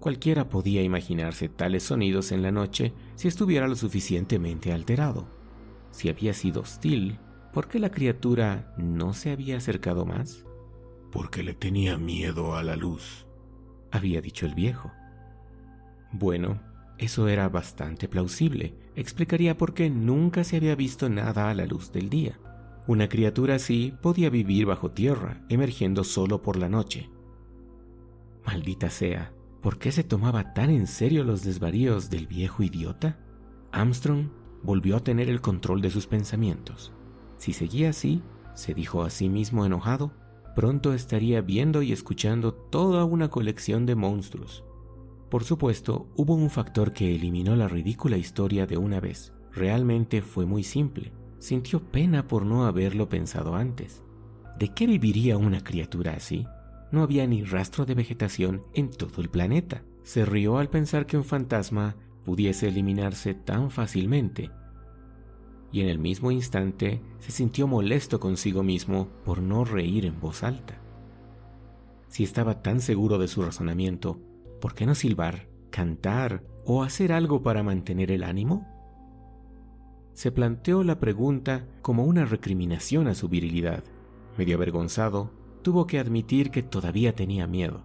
Cualquiera 0.00 0.48
podía 0.48 0.82
imaginarse 0.82 1.48
tales 1.48 1.84
sonidos 1.84 2.32
en 2.32 2.42
la 2.42 2.52
noche 2.52 2.92
si 3.14 3.28
estuviera 3.28 3.66
lo 3.66 3.76
suficientemente 3.76 4.72
alterado. 4.72 5.28
Si 5.90 6.08
había 6.08 6.34
sido 6.34 6.62
hostil, 6.62 7.18
¿por 7.52 7.68
qué 7.68 7.78
la 7.78 7.90
criatura 7.90 8.74
no 8.76 9.14
se 9.14 9.30
había 9.30 9.56
acercado 9.56 10.04
más? 10.04 10.44
Porque 11.10 11.42
le 11.42 11.54
tenía 11.54 11.96
miedo 11.96 12.54
a 12.54 12.62
la 12.62 12.76
luz, 12.76 13.25
había 13.90 14.20
dicho 14.20 14.46
el 14.46 14.54
viejo. 14.54 14.92
Bueno, 16.12 16.60
eso 16.98 17.28
era 17.28 17.48
bastante 17.48 18.08
plausible. 18.08 18.74
Explicaría 18.94 19.56
por 19.56 19.74
qué 19.74 19.90
nunca 19.90 20.44
se 20.44 20.56
había 20.56 20.74
visto 20.74 21.08
nada 21.08 21.50
a 21.50 21.54
la 21.54 21.66
luz 21.66 21.92
del 21.92 22.08
día. 22.08 22.38
Una 22.86 23.08
criatura 23.08 23.56
así 23.56 23.92
podía 24.00 24.30
vivir 24.30 24.64
bajo 24.66 24.92
tierra, 24.92 25.44
emergiendo 25.48 26.04
solo 26.04 26.42
por 26.42 26.56
la 26.56 26.68
noche. 26.68 27.10
Maldita 28.46 28.90
sea, 28.90 29.32
¿por 29.60 29.78
qué 29.78 29.90
se 29.90 30.04
tomaba 30.04 30.54
tan 30.54 30.70
en 30.70 30.86
serio 30.86 31.24
los 31.24 31.42
desvaríos 31.42 32.10
del 32.10 32.26
viejo 32.26 32.62
idiota? 32.62 33.18
Armstrong 33.72 34.30
volvió 34.62 34.96
a 34.96 35.00
tener 35.00 35.28
el 35.28 35.40
control 35.40 35.82
de 35.82 35.90
sus 35.90 36.06
pensamientos. 36.06 36.92
Si 37.36 37.52
seguía 37.52 37.90
así, 37.90 38.22
se 38.54 38.72
dijo 38.72 39.02
a 39.02 39.10
sí 39.10 39.28
mismo 39.28 39.66
enojado, 39.66 40.12
pronto 40.56 40.94
estaría 40.94 41.42
viendo 41.42 41.82
y 41.82 41.92
escuchando 41.92 42.54
toda 42.54 43.04
una 43.04 43.28
colección 43.28 43.84
de 43.84 43.94
monstruos. 43.94 44.64
Por 45.28 45.44
supuesto, 45.44 46.08
hubo 46.16 46.34
un 46.34 46.48
factor 46.48 46.94
que 46.94 47.14
eliminó 47.14 47.54
la 47.56 47.68
ridícula 47.68 48.16
historia 48.16 48.66
de 48.66 48.78
una 48.78 48.98
vez. 48.98 49.34
Realmente 49.52 50.22
fue 50.22 50.46
muy 50.46 50.62
simple. 50.62 51.12
Sintió 51.38 51.80
pena 51.80 52.26
por 52.26 52.46
no 52.46 52.64
haberlo 52.64 53.10
pensado 53.10 53.54
antes. 53.54 54.02
¿De 54.58 54.72
qué 54.72 54.86
viviría 54.86 55.36
una 55.36 55.62
criatura 55.62 56.14
así? 56.14 56.46
No 56.90 57.02
había 57.02 57.26
ni 57.26 57.44
rastro 57.44 57.84
de 57.84 57.94
vegetación 57.94 58.62
en 58.72 58.88
todo 58.90 59.20
el 59.20 59.28
planeta. 59.28 59.82
Se 60.04 60.24
rió 60.24 60.56
al 60.56 60.70
pensar 60.70 61.04
que 61.04 61.18
un 61.18 61.24
fantasma 61.24 61.96
pudiese 62.24 62.68
eliminarse 62.68 63.34
tan 63.34 63.70
fácilmente. 63.70 64.50
Y 65.76 65.82
en 65.82 65.88
el 65.88 65.98
mismo 65.98 66.30
instante 66.30 67.02
se 67.18 67.32
sintió 67.32 67.66
molesto 67.66 68.18
consigo 68.18 68.62
mismo 68.62 69.08
por 69.26 69.42
no 69.42 69.62
reír 69.62 70.06
en 70.06 70.18
voz 70.18 70.42
alta. 70.42 70.80
Si 72.08 72.24
estaba 72.24 72.62
tan 72.62 72.80
seguro 72.80 73.18
de 73.18 73.28
su 73.28 73.42
razonamiento, 73.42 74.18
¿por 74.58 74.72
qué 74.72 74.86
no 74.86 74.94
silbar, 74.94 75.50
cantar 75.68 76.42
o 76.64 76.82
hacer 76.82 77.12
algo 77.12 77.42
para 77.42 77.62
mantener 77.62 78.10
el 78.10 78.22
ánimo? 78.22 78.66
Se 80.14 80.32
planteó 80.32 80.82
la 80.82 80.98
pregunta 80.98 81.66
como 81.82 82.04
una 82.04 82.24
recriminación 82.24 83.06
a 83.06 83.14
su 83.14 83.28
virilidad. 83.28 83.84
Medio 84.38 84.56
avergonzado, 84.56 85.30
tuvo 85.60 85.86
que 85.86 85.98
admitir 85.98 86.50
que 86.50 86.62
todavía 86.62 87.14
tenía 87.14 87.46
miedo. 87.46 87.84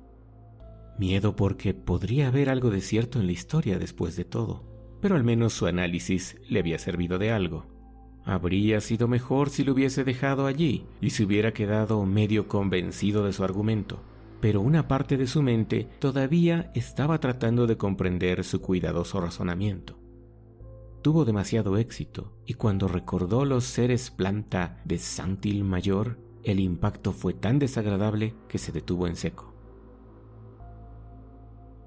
Miedo 0.98 1.36
porque 1.36 1.74
podría 1.74 2.30
haber 2.30 2.50
algo 2.50 2.70
de 2.70 2.80
cierto 2.80 3.20
en 3.20 3.26
la 3.26 3.34
historia 3.34 3.80
después 3.80 4.16
de 4.16 4.24
todo, 4.24 4.64
pero 5.02 5.18
al 5.18 5.26
menos 5.26 5.52
su 5.52 5.66
análisis 5.66 6.38
le 6.48 6.60
había 6.60 6.80
servido 6.80 7.20
de 7.20 7.34
algo. 7.34 7.71
Habría 8.26 8.82
sido 8.82 9.08
mejor 9.08 9.50
si 9.50 9.64
lo 9.64 9.74
hubiese 9.74 10.04
dejado 10.04 10.46
allí 10.46 10.86
y 11.02 11.10
se 11.10 11.24
hubiera 11.24 11.54
quedado 11.54 12.06
medio 12.06 12.48
convencido 12.48 13.26
de 13.26 13.34
su 13.34 13.44
argumento, 13.44 14.00
pero 14.40 14.62
una 14.62 14.88
parte 14.88 15.18
de 15.18 15.28
su 15.28 15.42
mente 15.42 15.88
todavía 16.00 16.72
estaba 16.76 17.20
tratando 17.20 17.66
de 17.66 17.78
comprender 17.78 18.44
su 18.44 18.62
cuidadoso 18.62 19.22
razonamiento. 19.22 19.98
Tuvo 21.02 21.26
demasiado 21.26 21.78
éxito 21.78 22.32
y 22.46 22.54
cuando 22.54 22.88
recordó 22.88 23.44
los 23.44 23.64
seres 23.64 24.12
planta 24.12 24.80
de 24.86 25.00
Santil 25.00 25.64
Mayor, 25.64 26.20
el 26.44 26.60
impacto 26.60 27.12
fue 27.12 27.34
tan 27.34 27.58
desagradable 27.58 28.36
que 28.48 28.60
se 28.60 28.72
detuvo 28.72 29.08
en 29.08 29.16
seco. 29.16 29.52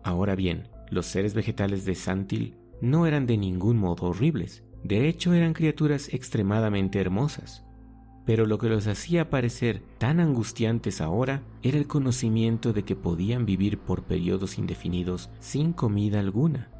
Ahora 0.02 0.34
bien, 0.34 0.68
los 0.90 1.06
seres 1.06 1.34
vegetales 1.34 1.84
de 1.84 1.94
Santil 1.94 2.56
no 2.80 3.06
eran 3.06 3.26
de 3.26 3.36
ningún 3.36 3.78
modo 3.78 4.06
horribles, 4.06 4.63
de 4.84 5.08
hecho 5.08 5.32
eran 5.32 5.54
criaturas 5.54 6.12
extremadamente 6.12 7.00
hermosas. 7.00 7.64
Pero 8.26 8.46
lo 8.46 8.58
que 8.58 8.68
los 8.68 8.86
hacía 8.86 9.28
parecer 9.28 9.82
tan 9.98 10.20
angustiantes 10.20 11.00
ahora 11.00 11.42
era 11.62 11.76
el 11.76 11.86
conocimiento 11.86 12.72
de 12.72 12.84
que 12.84 12.94
podían 12.94 13.44
vivir 13.44 13.78
por 13.78 14.04
periodos 14.04 14.58
indefinidos 14.58 15.30
sin 15.40 15.72
comida 15.72 16.20
alguna. 16.20 16.70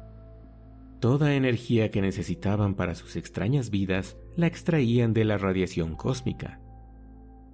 Toda 0.99 1.35
energía 1.35 1.91
que 1.91 2.01
necesitaban 2.01 2.75
para 2.75 2.95
sus 2.95 3.15
extrañas 3.15 3.69
vidas 3.69 4.17
la 4.35 4.47
extraían 4.47 5.13
de 5.13 5.25
la 5.25 5.37
radiación 5.37 5.95
cósmica. 5.95 6.59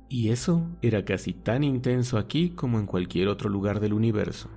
Y 0.08 0.30
eso 0.30 0.70
era 0.82 1.06
casi 1.06 1.34
tan 1.34 1.64
intenso 1.64 2.18
aquí 2.18 2.50
como 2.50 2.80
en 2.80 2.86
cualquier 2.86 3.30
otro 3.30 3.50
lugar 3.50 3.80
del 3.80 3.94
universo. 3.94 4.50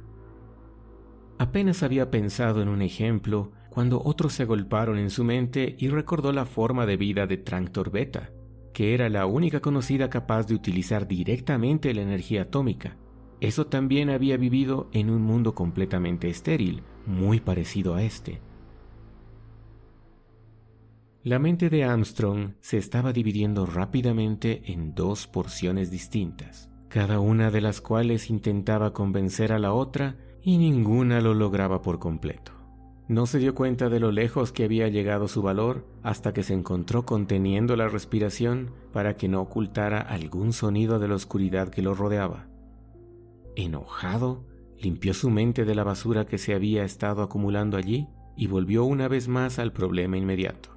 Apenas 1.39 1.83
había 1.83 2.11
pensado 2.11 2.63
en 2.63 2.69
un 2.69 2.83
ejemplo 2.83 3.53
cuando 3.75 4.01
otros 4.05 4.35
se 4.35 4.45
agolparon 4.45 4.99
en 4.99 5.11
su 5.11 5.25
mente 5.25 5.75
y 5.77 5.89
recordó 5.89 6.33
la 6.33 6.47
forma 6.47 6.87
de 6.87 6.97
vida 6.97 7.27
de 7.27 7.39
Tranctor 7.39 7.91
Beta, 7.91 8.31
que 8.73 8.95
era 8.95 9.09
la 9.09 9.27
única 9.27 9.59
conocida 9.59 10.09
capaz 10.09 10.47
de 10.47 10.55
utilizar 10.55 11.09
directamente 11.09 11.93
la 11.93 12.03
energía 12.03 12.43
atómica. 12.43 12.97
Eso 13.41 13.67
también 13.67 14.11
había 14.11 14.37
vivido 14.37 14.89
en 14.93 15.11
un 15.11 15.23
mundo 15.23 15.57
completamente 15.57 16.29
estéril, 16.29 16.85
muy 17.05 17.41
parecido 17.41 17.97
a 17.97 18.05
este. 18.05 18.41
La 21.25 21.41
mente 21.41 21.69
de 21.69 21.83
Armstrong 21.83 22.53
se 22.61 22.79
estaba 22.79 23.13
dividiendo 23.13 23.67
rápidamente 23.67 24.71
en 24.73 24.95
dos 24.95 25.27
porciones 25.27 25.91
distintas, 25.91 26.71
cada 26.89 27.19
una 27.19 27.51
de 27.51 27.61
las 27.61 27.81
cuales 27.81 28.31
intentaba 28.31 28.93
convencer 28.93 29.53
a 29.53 29.59
la 29.59 29.73
otra 29.73 30.17
y 30.43 30.59
ninguna 30.59 31.21
lo 31.21 31.35
lograba 31.35 31.83
por 31.83 31.99
completo. 31.99 32.54
No 33.07 33.27
se 33.27 33.39
dio 33.39 33.55
cuenta 33.55 33.91
de 33.91 34.01
lo 34.01 34.13
lejos 34.13 34.51
que 34.51 34.65
había 34.65 34.89
llegado 34.89 35.29
su 35.29 35.43
valor 35.43 35.85
hasta 36.03 36.33
que 36.33 36.43
se 36.43 36.55
encontró 36.55 37.05
conteniendo 37.05 37.77
la 37.77 37.89
respiración 37.89 38.71
para 38.93 39.17
que 39.17 39.29
no 39.29 39.43
ocultara 39.43 40.01
algún 40.01 40.55
sonido 40.55 40.99
de 40.99 41.09
la 41.09 41.15
oscuridad 41.15 41.69
que 41.69 41.83
lo 41.83 41.95
rodeaba. 41.95 42.47
Enojado, 43.57 44.47
limpió 44.81 45.13
su 45.13 45.29
mente 45.29 45.67
de 45.67 45.75
la 45.75 45.85
basura 45.85 46.25
que 46.25 46.39
se 46.39 46.55
había 46.55 46.85
estado 46.85 47.23
acumulando 47.23 47.77
allí 47.77 48.09
y 48.37 48.47
volvió 48.47 48.85
una 48.85 49.07
vez 49.07 49.29
más 49.29 49.59
al 49.59 49.73
problema 49.73 50.17
inmediato. 50.17 50.71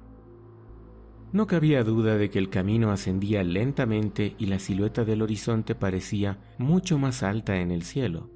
No 1.32 1.46
cabía 1.46 1.82
duda 1.82 2.16
de 2.16 2.28
que 2.28 2.38
el 2.38 2.50
camino 2.50 2.90
ascendía 2.90 3.42
lentamente 3.42 4.34
y 4.38 4.46
la 4.46 4.58
silueta 4.58 5.04
del 5.04 5.22
horizonte 5.22 5.74
parecía 5.74 6.38
mucho 6.58 6.98
más 6.98 7.22
alta 7.22 7.56
en 7.56 7.70
el 7.70 7.82
cielo. 7.82 8.30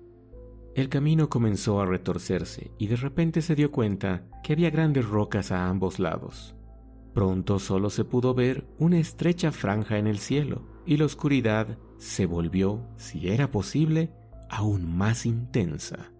El 0.74 0.88
camino 0.88 1.28
comenzó 1.28 1.80
a 1.80 1.86
retorcerse 1.86 2.70
y 2.78 2.86
de 2.86 2.96
repente 2.96 3.42
se 3.42 3.54
dio 3.54 3.70
cuenta 3.70 4.24
que 4.42 4.54
había 4.54 4.70
grandes 4.70 5.06
rocas 5.06 5.52
a 5.52 5.68
ambos 5.68 5.98
lados. 5.98 6.54
Pronto 7.12 7.58
solo 7.58 7.90
se 7.90 8.04
pudo 8.04 8.32
ver 8.32 8.66
una 8.78 8.98
estrecha 8.98 9.52
franja 9.52 9.98
en 9.98 10.06
el 10.06 10.18
cielo 10.18 10.62
y 10.86 10.96
la 10.96 11.04
oscuridad 11.04 11.76
se 11.98 12.24
volvió, 12.24 12.88
si 12.96 13.28
era 13.28 13.50
posible, 13.50 14.10
aún 14.48 14.96
más 14.96 15.26
intensa. 15.26 16.10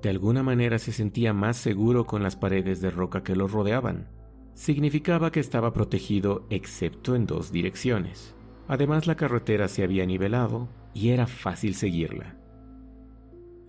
De 0.00 0.08
alguna 0.08 0.44
manera 0.44 0.78
se 0.78 0.92
sentía 0.92 1.32
más 1.32 1.56
seguro 1.56 2.06
con 2.06 2.22
las 2.22 2.36
paredes 2.36 2.80
de 2.80 2.90
roca 2.90 3.24
que 3.24 3.34
lo 3.34 3.48
rodeaban. 3.48 4.08
Significaba 4.54 5.32
que 5.32 5.40
estaba 5.40 5.72
protegido 5.72 6.46
excepto 6.50 7.16
en 7.16 7.26
dos 7.26 7.50
direcciones. 7.50 8.36
Además 8.68 9.08
la 9.08 9.16
carretera 9.16 9.66
se 9.66 9.82
había 9.82 10.06
nivelado 10.06 10.68
y 10.94 11.10
era 11.10 11.26
fácil 11.26 11.74
seguirla. 11.74 12.36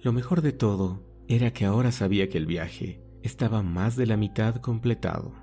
Lo 0.02 0.12
mejor 0.12 0.42
de 0.42 0.52
todo 0.52 1.04
era 1.28 1.52
que 1.52 1.66
ahora 1.66 1.92
sabía 1.92 2.30
que 2.30 2.38
el 2.38 2.46
viaje 2.46 3.02
estaba 3.22 3.62
más 3.62 3.96
de 3.96 4.06
la 4.06 4.18
mitad 4.18 4.56
completado. 4.58 5.34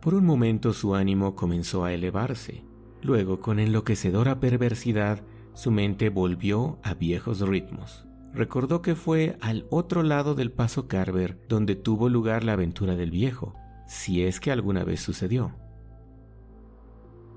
Por 0.00 0.14
un 0.14 0.24
momento 0.24 0.72
su 0.72 0.94
ánimo 0.94 1.34
comenzó 1.34 1.84
a 1.84 1.92
elevarse. 1.92 2.64
Luego, 3.02 3.40
con 3.40 3.58
enloquecedora 3.58 4.40
perversidad, 4.40 5.22
su 5.52 5.70
mente 5.70 6.08
volvió 6.08 6.78
a 6.82 6.94
viejos 6.94 7.40
ritmos. 7.40 8.06
Recordó 8.32 8.82
que 8.82 8.96
fue 8.96 9.36
al 9.40 9.66
otro 9.70 10.02
lado 10.02 10.34
del 10.34 10.50
paso 10.50 10.88
Carver 10.88 11.38
donde 11.48 11.76
tuvo 11.76 12.08
lugar 12.08 12.44
la 12.44 12.54
aventura 12.54 12.96
del 12.96 13.10
viejo, 13.10 13.54
si 13.86 14.24
es 14.24 14.40
que 14.40 14.50
alguna 14.50 14.84
vez 14.84 15.00
sucedió. 15.00 15.54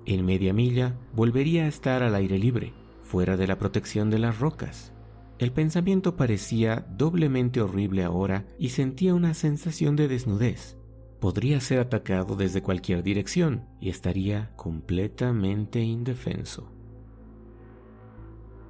En 0.06 0.26
media 0.26 0.54
milla 0.54 0.98
volvería 1.14 1.66
a 1.66 1.68
estar 1.68 2.02
al 2.02 2.16
aire 2.16 2.40
libre, 2.40 2.74
fuera 3.08 3.38
de 3.38 3.48
la 3.48 3.58
protección 3.58 4.10
de 4.10 4.20
las 4.20 4.40
rocas. 4.40 4.94
El 5.40 5.52
pensamiento 5.52 6.16
parecía 6.16 6.86
doblemente 6.98 7.62
horrible 7.62 8.04
ahora 8.04 8.46
y 8.60 8.70
sentía 8.70 9.16
una 9.16 9.34
sensación 9.34 9.96
de 9.96 10.08
desnudez. 10.08 10.78
Podría 11.20 11.60
ser 11.62 11.80
atacado 11.80 12.36
desde 12.36 12.62
cualquier 12.62 13.02
dirección 13.04 13.66
y 13.80 13.90
estaría 13.90 14.52
completamente 14.56 15.82
indefenso. 15.82 16.72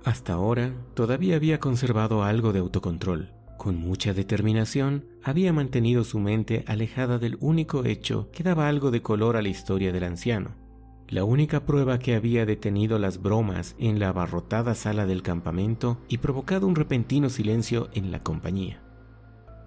Hasta 0.06 0.34
ahora 0.34 0.74
todavía 0.94 1.36
había 1.36 1.60
conservado 1.60 2.24
algo 2.24 2.54
de 2.54 2.60
autocontrol. 2.60 3.34
Con 3.58 3.76
mucha 3.76 4.14
determinación 4.14 5.06
había 5.24 5.52
mantenido 5.52 6.04
su 6.04 6.20
mente 6.20 6.64
alejada 6.68 7.18
del 7.18 7.38
único 7.42 7.86
hecho 7.86 8.30
que 8.32 8.44
daba 8.44 8.70
algo 8.70 8.92
de 8.92 9.02
color 9.02 9.36
a 9.36 9.42
la 9.42 9.50
historia 9.50 9.92
del 9.92 10.04
anciano, 10.04 10.67
la 11.10 11.24
única 11.24 11.66
prueba 11.66 12.00
que 12.00 12.16
había 12.16 12.46
detenido 12.46 13.00
las 13.00 13.22
bromas 13.22 13.76
en 13.80 13.98
la 13.98 14.10
abarrotada 14.10 14.76
sala 14.76 15.06
del 15.06 15.22
campamento 15.22 15.98
y 16.10 16.18
provocado 16.18 16.68
un 16.68 16.76
repentino 16.76 17.30
silencio 17.30 17.90
en 17.94 18.12
la 18.12 18.24
compañía. 18.24 18.84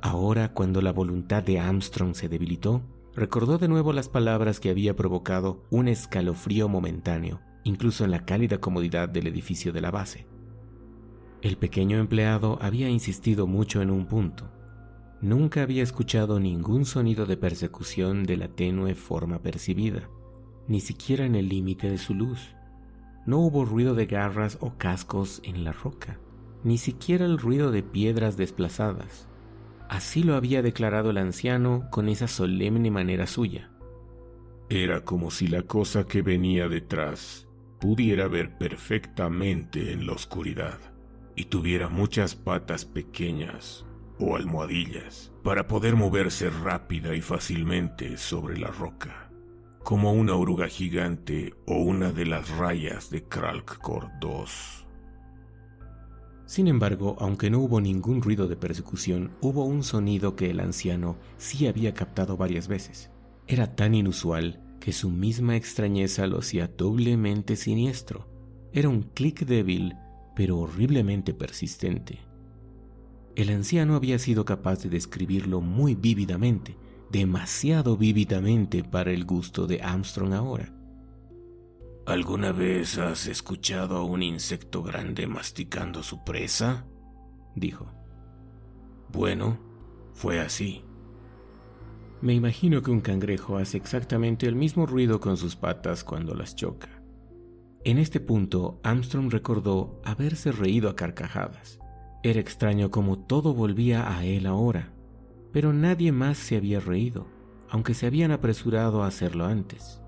Ahora, 0.02 0.52
cuando 0.52 0.82
la 0.82 0.92
voluntad 0.92 1.42
de 1.42 1.58
Armstrong 1.58 2.14
se 2.14 2.28
debilitó, 2.28 2.82
recordó 3.14 3.56
de 3.56 3.68
nuevo 3.68 3.94
las 3.94 4.10
palabras 4.10 4.60
que 4.60 4.68
había 4.68 4.94
provocado 4.96 5.64
un 5.70 5.88
escalofrío 5.88 6.68
momentáneo, 6.68 7.40
incluso 7.64 8.04
en 8.04 8.10
la 8.10 8.26
cálida 8.26 8.58
comodidad 8.58 9.08
del 9.08 9.26
edificio 9.26 9.72
de 9.72 9.80
la 9.80 9.90
base. 9.90 10.26
El 11.40 11.56
pequeño 11.56 11.98
empleado 11.98 12.58
había 12.60 12.90
insistido 12.90 13.46
mucho 13.46 13.80
en 13.80 13.90
un 13.90 14.04
punto. 14.04 14.50
Nunca 15.22 15.62
había 15.62 15.82
escuchado 15.82 16.38
ningún 16.38 16.84
sonido 16.84 17.24
de 17.24 17.38
persecución 17.38 18.24
de 18.24 18.36
la 18.36 18.48
tenue 18.48 18.94
forma 18.94 19.40
percibida 19.40 20.08
ni 20.68 20.80
siquiera 20.80 21.24
en 21.24 21.34
el 21.34 21.48
límite 21.48 21.90
de 21.90 21.98
su 21.98 22.14
luz. 22.14 22.54
No 23.26 23.38
hubo 23.38 23.64
ruido 23.64 23.94
de 23.94 24.06
garras 24.06 24.58
o 24.60 24.76
cascos 24.78 25.40
en 25.44 25.64
la 25.64 25.72
roca, 25.72 26.18
ni 26.64 26.78
siquiera 26.78 27.26
el 27.26 27.38
ruido 27.38 27.70
de 27.70 27.82
piedras 27.82 28.36
desplazadas. 28.36 29.28
Así 29.88 30.22
lo 30.22 30.36
había 30.36 30.62
declarado 30.62 31.10
el 31.10 31.18
anciano 31.18 31.88
con 31.90 32.08
esa 32.08 32.28
solemne 32.28 32.90
manera 32.90 33.26
suya. 33.26 33.70
Era 34.68 35.04
como 35.04 35.30
si 35.30 35.48
la 35.48 35.62
cosa 35.62 36.06
que 36.06 36.22
venía 36.22 36.68
detrás 36.68 37.48
pudiera 37.80 38.28
ver 38.28 38.56
perfectamente 38.56 39.92
en 39.92 40.06
la 40.06 40.12
oscuridad 40.12 40.78
y 41.34 41.46
tuviera 41.46 41.88
muchas 41.88 42.36
patas 42.36 42.84
pequeñas 42.84 43.84
o 44.18 44.36
almohadillas 44.36 45.32
para 45.42 45.66
poder 45.66 45.96
moverse 45.96 46.50
rápida 46.50 47.16
y 47.16 47.20
fácilmente 47.20 48.16
sobre 48.16 48.58
la 48.58 48.68
roca 48.68 49.29
como 49.90 50.12
una 50.12 50.36
oruga 50.36 50.68
gigante 50.68 51.52
o 51.66 51.74
una 51.74 52.12
de 52.12 52.24
las 52.24 52.48
rayas 52.50 53.10
de 53.10 53.24
Kralkor 53.24 54.08
II. 54.22 54.44
Sin 56.46 56.68
embargo, 56.68 57.16
aunque 57.18 57.50
no 57.50 57.58
hubo 57.58 57.80
ningún 57.80 58.22
ruido 58.22 58.46
de 58.46 58.54
persecución, 58.54 59.32
hubo 59.40 59.64
un 59.64 59.82
sonido 59.82 60.36
que 60.36 60.48
el 60.48 60.60
anciano 60.60 61.16
sí 61.38 61.66
había 61.66 61.92
captado 61.92 62.36
varias 62.36 62.68
veces. 62.68 63.10
Era 63.48 63.74
tan 63.74 63.96
inusual 63.96 64.62
que 64.78 64.92
su 64.92 65.10
misma 65.10 65.56
extrañeza 65.56 66.28
lo 66.28 66.38
hacía 66.38 66.68
doblemente 66.68 67.56
siniestro. 67.56 68.28
Era 68.72 68.88
un 68.88 69.02
clic 69.02 69.44
débil, 69.44 69.96
pero 70.36 70.60
horriblemente 70.60 71.34
persistente. 71.34 72.20
El 73.34 73.50
anciano 73.50 73.96
había 73.96 74.20
sido 74.20 74.44
capaz 74.44 74.84
de 74.84 74.88
describirlo 74.88 75.60
muy 75.60 75.96
vívidamente, 75.96 76.76
demasiado 77.10 77.96
vívidamente 77.96 78.84
para 78.84 79.10
el 79.10 79.24
gusto 79.24 79.66
de 79.66 79.82
Armstrong 79.82 80.32
ahora. 80.32 80.72
¿Alguna 82.06 82.52
vez 82.52 82.98
has 82.98 83.26
escuchado 83.26 83.96
a 83.96 84.04
un 84.04 84.22
insecto 84.22 84.82
grande 84.82 85.26
masticando 85.26 86.02
su 86.02 86.24
presa? 86.24 86.86
dijo. 87.54 87.86
Bueno, 89.12 89.58
fue 90.12 90.40
así. 90.40 90.84
Me 92.20 92.34
imagino 92.34 92.82
que 92.82 92.90
un 92.90 93.00
cangrejo 93.00 93.56
hace 93.56 93.76
exactamente 93.76 94.46
el 94.46 94.54
mismo 94.54 94.86
ruido 94.86 95.20
con 95.20 95.36
sus 95.36 95.56
patas 95.56 96.04
cuando 96.04 96.34
las 96.34 96.54
choca. 96.54 97.02
En 97.84 97.98
este 97.98 98.20
punto, 98.20 98.78
Armstrong 98.82 99.30
recordó 99.32 100.00
haberse 100.04 100.52
reído 100.52 100.90
a 100.90 100.96
carcajadas. 100.96 101.78
Era 102.22 102.40
extraño 102.40 102.90
como 102.90 103.18
todo 103.18 103.54
volvía 103.54 104.14
a 104.14 104.24
él 104.26 104.46
ahora, 104.46 104.92
pero 105.52 105.72
nadie 105.72 106.12
más 106.12 106.38
se 106.38 106.56
había 106.56 106.80
reído, 106.80 107.26
aunque 107.68 107.94
se 107.94 108.06
habían 108.06 108.30
apresurado 108.30 109.02
a 109.02 109.06
hacerlo 109.06 109.46
antes. 109.46 110.00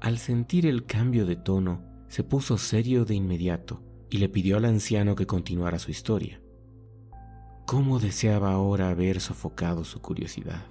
Al 0.00 0.18
sentir 0.18 0.66
el 0.66 0.86
cambio 0.86 1.26
de 1.26 1.36
tono, 1.36 1.82
se 2.08 2.24
puso 2.24 2.58
serio 2.58 3.04
de 3.04 3.14
inmediato 3.14 3.82
y 4.10 4.18
le 4.18 4.28
pidió 4.28 4.56
al 4.56 4.64
anciano 4.64 5.14
que 5.14 5.26
continuara 5.26 5.78
su 5.78 5.90
historia. 5.90 6.42
¿Cómo 7.66 7.98
deseaba 7.98 8.52
ahora 8.52 8.90
haber 8.90 9.20
sofocado 9.20 9.84
su 9.84 10.00
curiosidad? 10.00 10.66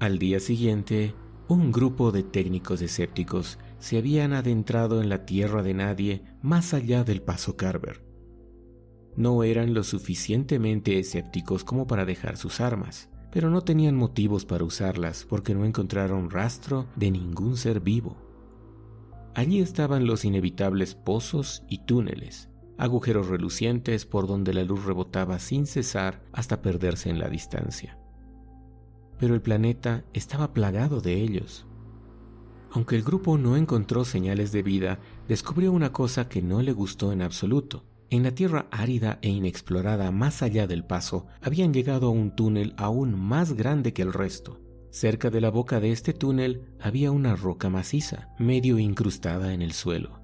Al 0.00 0.18
día 0.18 0.40
siguiente, 0.40 1.14
un 1.48 1.70
grupo 1.70 2.12
de 2.12 2.24
técnicos 2.24 2.82
escépticos 2.82 3.58
se 3.78 3.98
habían 3.98 4.32
adentrado 4.32 5.00
en 5.00 5.08
la 5.08 5.24
tierra 5.24 5.62
de 5.62 5.74
nadie 5.74 6.24
más 6.42 6.74
allá 6.74 7.04
del 7.04 7.22
paso 7.22 7.56
Carver 7.56 8.11
no 9.16 9.42
eran 9.42 9.74
lo 9.74 9.82
suficientemente 9.84 10.98
escépticos 10.98 11.64
como 11.64 11.86
para 11.86 12.04
dejar 12.04 12.36
sus 12.36 12.60
armas, 12.60 13.10
pero 13.30 13.50
no 13.50 13.62
tenían 13.62 13.96
motivos 13.96 14.44
para 14.44 14.64
usarlas 14.64 15.26
porque 15.28 15.54
no 15.54 15.64
encontraron 15.64 16.30
rastro 16.30 16.86
de 16.96 17.10
ningún 17.10 17.56
ser 17.56 17.80
vivo. 17.80 18.16
Allí 19.34 19.60
estaban 19.60 20.06
los 20.06 20.24
inevitables 20.24 20.94
pozos 20.94 21.62
y 21.68 21.78
túneles, 21.78 22.50
agujeros 22.76 23.28
relucientes 23.28 24.04
por 24.04 24.26
donde 24.26 24.52
la 24.52 24.64
luz 24.64 24.84
rebotaba 24.84 25.38
sin 25.38 25.66
cesar 25.66 26.22
hasta 26.32 26.60
perderse 26.60 27.08
en 27.08 27.18
la 27.18 27.28
distancia. 27.28 27.98
Pero 29.18 29.34
el 29.34 29.40
planeta 29.40 30.04
estaba 30.12 30.52
plagado 30.52 31.00
de 31.00 31.14
ellos. 31.14 31.66
Aunque 32.72 32.96
el 32.96 33.02
grupo 33.02 33.38
no 33.38 33.56
encontró 33.56 34.04
señales 34.04 34.52
de 34.52 34.62
vida, 34.62 34.98
descubrió 35.28 35.72
una 35.72 35.92
cosa 35.92 36.28
que 36.28 36.42
no 36.42 36.60
le 36.60 36.72
gustó 36.72 37.12
en 37.12 37.22
absoluto. 37.22 37.84
En 38.12 38.24
la 38.24 38.34
tierra 38.34 38.66
árida 38.70 39.18
e 39.22 39.30
inexplorada 39.30 40.10
más 40.10 40.42
allá 40.42 40.66
del 40.66 40.84
paso, 40.84 41.28
habían 41.40 41.72
llegado 41.72 42.08
a 42.08 42.10
un 42.10 42.36
túnel 42.36 42.74
aún 42.76 43.18
más 43.18 43.54
grande 43.54 43.94
que 43.94 44.02
el 44.02 44.12
resto. 44.12 44.60
Cerca 44.90 45.30
de 45.30 45.40
la 45.40 45.48
boca 45.48 45.80
de 45.80 45.92
este 45.92 46.12
túnel 46.12 46.60
había 46.78 47.10
una 47.10 47.36
roca 47.36 47.70
maciza, 47.70 48.28
medio 48.38 48.78
incrustada 48.78 49.54
en 49.54 49.62
el 49.62 49.72
suelo. 49.72 50.20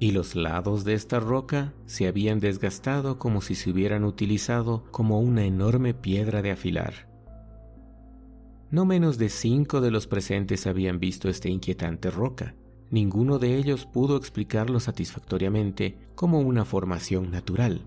y 0.00 0.10
los 0.10 0.34
lados 0.34 0.84
de 0.84 0.94
esta 0.94 1.20
roca 1.20 1.74
se 1.86 2.08
habían 2.08 2.40
desgastado 2.40 3.20
como 3.20 3.40
si 3.40 3.54
se 3.54 3.70
hubieran 3.70 4.02
utilizado 4.04 4.84
como 4.90 5.20
una 5.20 5.44
enorme 5.44 5.94
piedra 5.94 6.42
de 6.42 6.50
afilar. 6.50 7.08
No 8.72 8.84
menos 8.84 9.16
de 9.16 9.28
cinco 9.28 9.80
de 9.80 9.92
los 9.92 10.08
presentes 10.08 10.66
habían 10.66 10.98
visto 10.98 11.28
esta 11.28 11.48
inquietante 11.48 12.10
roca. 12.10 12.56
Ninguno 12.90 13.38
de 13.38 13.56
ellos 13.56 13.86
pudo 13.86 14.16
explicarlo 14.16 14.80
satisfactoriamente 14.80 15.98
como 16.14 16.40
una 16.40 16.64
formación 16.64 17.30
natural, 17.30 17.82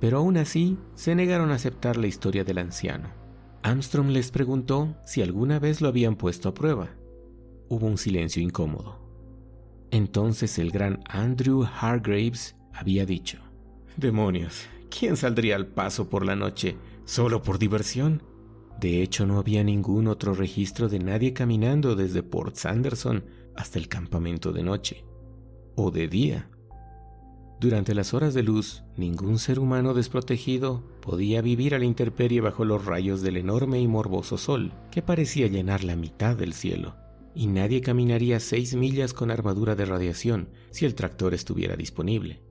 pero 0.00 0.18
aún 0.18 0.36
así 0.36 0.78
se 0.94 1.14
negaron 1.14 1.50
a 1.50 1.54
aceptar 1.54 1.96
la 1.96 2.06
historia 2.06 2.42
del 2.42 2.58
anciano. 2.58 3.10
Armstrong 3.62 4.08
les 4.08 4.30
preguntó 4.30 4.96
si 5.04 5.22
alguna 5.22 5.58
vez 5.58 5.80
lo 5.80 5.88
habían 5.88 6.16
puesto 6.16 6.48
a 6.48 6.54
prueba. 6.54 6.88
Hubo 7.68 7.86
un 7.86 7.98
silencio 7.98 8.42
incómodo. 8.42 8.98
Entonces 9.90 10.58
el 10.58 10.70
gran 10.70 11.00
Andrew 11.06 11.64
Hargraves 11.64 12.56
había 12.72 13.04
dicho, 13.04 13.38
Demonios, 13.96 14.66
¿quién 14.90 15.16
saldría 15.16 15.56
al 15.56 15.66
paso 15.66 16.08
por 16.08 16.24
la 16.24 16.34
noche 16.34 16.76
solo 17.04 17.42
por 17.42 17.58
diversión? 17.58 18.22
De 18.80 19.02
hecho, 19.02 19.26
no 19.26 19.38
había 19.38 19.62
ningún 19.62 20.08
otro 20.08 20.34
registro 20.34 20.88
de 20.88 20.98
nadie 20.98 21.34
caminando 21.34 21.94
desde 21.94 22.22
Port 22.22 22.56
Sanderson 22.56 23.24
hasta 23.56 23.78
el 23.78 23.88
campamento 23.88 24.52
de 24.52 24.62
noche, 24.62 25.04
o 25.74 25.90
de 25.90 26.08
día. 26.08 26.48
Durante 27.60 27.94
las 27.94 28.12
horas 28.12 28.34
de 28.34 28.42
luz, 28.42 28.82
ningún 28.96 29.38
ser 29.38 29.58
humano 29.58 29.94
desprotegido 29.94 30.82
podía 31.00 31.42
vivir 31.42 31.74
a 31.74 31.78
la 31.78 31.84
intemperie 31.84 32.40
bajo 32.40 32.64
los 32.64 32.84
rayos 32.84 33.22
del 33.22 33.36
enorme 33.36 33.80
y 33.80 33.86
morboso 33.86 34.36
sol 34.36 34.72
que 34.90 35.00
parecía 35.00 35.46
llenar 35.46 35.84
la 35.84 35.94
mitad 35.94 36.36
del 36.36 36.54
cielo 36.54 36.96
y 37.34 37.46
nadie 37.46 37.80
caminaría 37.80 38.40
seis 38.40 38.74
millas 38.74 39.14
con 39.14 39.30
armadura 39.30 39.74
de 39.74 39.84
radiación 39.84 40.48
si 40.70 40.84
el 40.84 40.94
tractor 40.94 41.34
estuviera 41.34 41.76
disponible. 41.76 42.42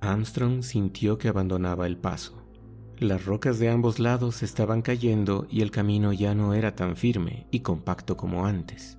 Armstrong 0.00 0.62
sintió 0.62 1.18
que 1.18 1.28
abandonaba 1.28 1.86
el 1.86 1.96
paso. 1.96 2.41
Las 3.02 3.24
rocas 3.24 3.58
de 3.58 3.68
ambos 3.68 3.98
lados 3.98 4.44
estaban 4.44 4.80
cayendo 4.80 5.48
y 5.50 5.62
el 5.62 5.72
camino 5.72 6.12
ya 6.12 6.36
no 6.36 6.54
era 6.54 6.76
tan 6.76 6.96
firme 6.96 7.48
y 7.50 7.60
compacto 7.60 8.16
como 8.16 8.46
antes. 8.46 8.96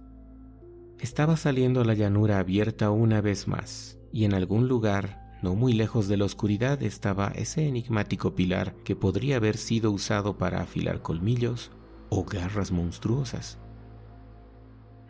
Estaba 1.00 1.38
saliendo 1.38 1.80
a 1.80 1.86
la 1.86 1.94
llanura 1.94 2.40
abierta 2.40 2.92
una 2.92 3.22
vez 3.22 3.48
más, 3.48 3.98
y 4.12 4.26
en 4.26 4.34
algún 4.34 4.68
lugar, 4.68 5.40
no 5.42 5.56
muy 5.56 5.72
lejos 5.72 6.10
de 6.10 6.18
la 6.18 6.26
oscuridad, 6.26 6.84
estaba 6.84 7.30
ese 7.30 7.66
enigmático 7.66 8.36
pilar 8.36 8.76
que 8.84 8.98
podría 8.98 9.38
haber 9.38 9.56
sido 9.56 9.90
usado 9.90 10.38
para 10.38 10.60
afilar 10.60 11.02
colmillos 11.02 11.72
o 12.10 12.26
garras 12.26 12.74
monstruosas. 12.74 13.58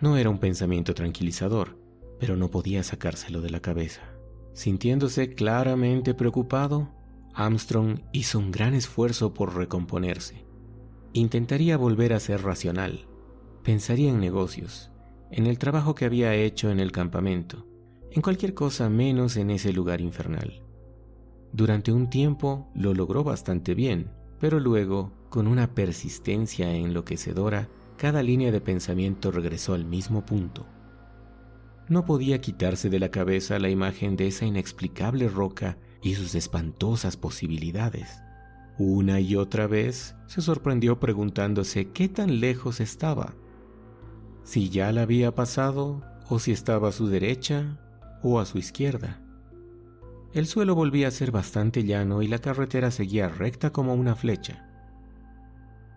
No 0.02 0.18
era 0.18 0.30
un 0.30 0.38
pensamiento 0.38 0.94
tranquilizador, 0.94 1.80
pero 2.20 2.38
no 2.38 2.52
podía 2.52 2.84
sacárselo 2.84 3.42
de 3.42 3.50
la 3.50 3.60
cabeza. 3.60 4.04
Sintiéndose 4.54 5.34
claramente 5.34 6.14
preocupado, 6.14 6.90
Armstrong 7.34 8.00
hizo 8.12 8.38
un 8.38 8.52
gran 8.52 8.76
esfuerzo 8.76 9.34
por 9.34 9.56
recomponerse. 9.56 10.46
Intentaría 11.14 11.78
volver 11.78 12.14
a 12.14 12.20
ser 12.20 12.44
racional. 12.44 13.08
Pensaría 13.64 14.10
en 14.10 14.20
negocios, 14.20 14.92
en 15.32 15.48
el 15.48 15.58
trabajo 15.58 15.96
que 15.96 16.06
había 16.06 16.36
hecho 16.36 16.70
en 16.70 16.80
el 16.80 16.92
campamento, 16.92 17.66
en 18.12 18.22
cualquier 18.22 18.54
cosa 18.54 18.90
menos 18.90 19.36
en 19.38 19.50
ese 19.50 19.74
lugar 19.74 20.00
infernal. 20.00 20.62
Durante 21.52 21.92
un 21.92 22.10
tiempo 22.10 22.70
lo 22.76 22.94
logró 22.94 23.24
bastante 23.24 23.74
bien, 23.74 24.12
pero 24.40 24.60
luego, 24.60 25.12
con 25.30 25.48
una 25.48 25.74
persistencia 25.74 26.72
enloquecedora, 26.74 27.70
cada 27.98 28.22
línea 28.22 28.52
de 28.52 28.62
pensamiento 28.62 29.32
regresó 29.32 29.74
al 29.74 29.86
mismo 29.86 30.26
punto. 30.26 30.68
No 31.90 32.06
podía 32.06 32.42
quitarse 32.42 32.90
de 32.90 33.00
la 33.00 33.10
cabeza 33.10 33.60
la 33.60 33.70
imagen 33.70 34.16
de 34.16 34.28
esa 34.28 34.46
inexplicable 34.46 35.28
roca 35.30 35.78
y 36.04 36.16
sus 36.16 36.36
espantosas 36.36 37.18
posibilidades. 37.18 38.22
Una 38.78 39.20
y 39.20 39.36
otra 39.36 39.68
vez 39.68 40.16
se 40.28 40.42
sorprendió 40.42 41.00
preguntándose 41.00 41.90
qué 41.92 42.10
tan 42.10 42.40
lejos 42.40 42.80
estaba, 42.80 43.34
si 44.44 44.70
ya 44.70 44.92
la 44.92 45.04
había 45.04 45.34
pasado 45.34 46.02
o 46.30 46.40
si 46.40 46.52
estaba 46.52 46.90
a 46.90 46.92
su 46.92 47.08
derecha 47.08 47.80
o 48.22 48.40
a 48.40 48.46
su 48.46 48.58
izquierda. 48.58 49.22
El 50.34 50.48
suelo 50.48 50.76
volvía 50.76 51.08
a 51.08 51.12
ser 51.12 51.32
bastante 51.32 51.84
llano 51.84 52.22
y 52.22 52.28
la 52.28 52.40
carretera 52.40 52.92
seguía 52.92 53.30
recta 53.30 53.72
como 53.72 53.94
una 53.94 54.16
flecha. 54.16 54.70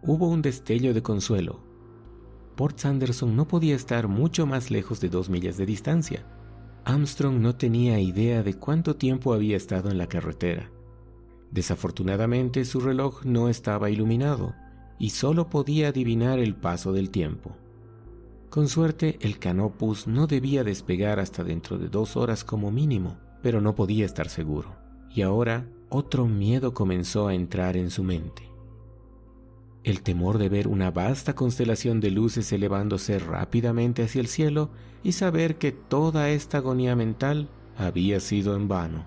Hubo 0.03 0.29
un 0.29 0.43
destello 0.43 0.95
de 0.95 1.03
consuelo 1.03 1.67
Port 2.57 2.79
Sanderson 2.79 3.37
no 3.37 3.47
podía 3.47 3.77
estar 3.77 4.09
mucho 4.09 4.47
más 4.47 4.71
lejos 4.71 4.99
de 5.01 5.11
dos 5.11 5.29
millas 5.29 5.59
de 5.59 5.67
distancia. 5.67 6.25
Armstrong 6.89 7.41
no 7.41 7.57
tenía 7.57 7.99
idea 7.99 8.45
de 8.45 8.55
cuánto 8.55 8.95
tiempo 8.95 9.35
había 9.35 9.57
estado 9.57 9.91
en 9.91 9.99
la 9.99 10.07
carretera. 10.07 10.71
Desafortunadamente 11.51 12.65
su 12.65 12.79
reloj 12.79 13.25
no 13.25 13.49
estaba 13.49 13.91
iluminado 13.91 14.55
y 14.97 15.11
solo 15.11 15.51
podía 15.51 15.89
adivinar 15.89 16.39
el 16.39 16.55
paso 16.55 16.93
del 16.93 17.11
tiempo. 17.11 17.57
Con 18.51 18.69
suerte 18.69 19.19
el 19.21 19.41
Canopus 19.41 20.07
no 20.07 20.29
debía 20.29 20.63
despegar 20.63 21.19
hasta 21.19 21.43
dentro 21.43 21.77
de 21.77 21.89
dos 21.89 22.17
horas 22.17 22.45
como 22.45 22.71
mínimo, 22.71 23.17
pero 23.43 23.61
no 23.61 23.75
podía 23.75 24.07
estar 24.07 24.29
seguro. 24.29 24.77
Y 25.13 25.23
ahora 25.23 25.67
otro 25.89 26.27
miedo 26.27 26.73
comenzó 26.73 27.27
a 27.27 27.35
entrar 27.35 27.77
en 27.77 27.91
su 27.91 28.05
mente 28.05 28.46
el 29.87 30.03
temor 30.03 30.39
de 30.39 30.49
ver 30.49 30.67
una 30.67 30.91
vasta 30.91 31.37
constelación 31.37 32.01
de 32.01 32.11
luces 32.11 32.53
elevándose 32.53 33.21
rápidamente 33.21 34.03
hacia 34.03 34.21
el 34.21 34.27
cielo 34.27 34.73
y 35.05 35.13
saber 35.13 35.59
que 35.59 35.71
toda 35.71 36.29
esta 36.31 36.59
agonía 36.59 36.97
mental 36.97 37.49
había 37.77 38.19
sido 38.19 38.57
en 38.57 38.67
vano. 38.67 39.07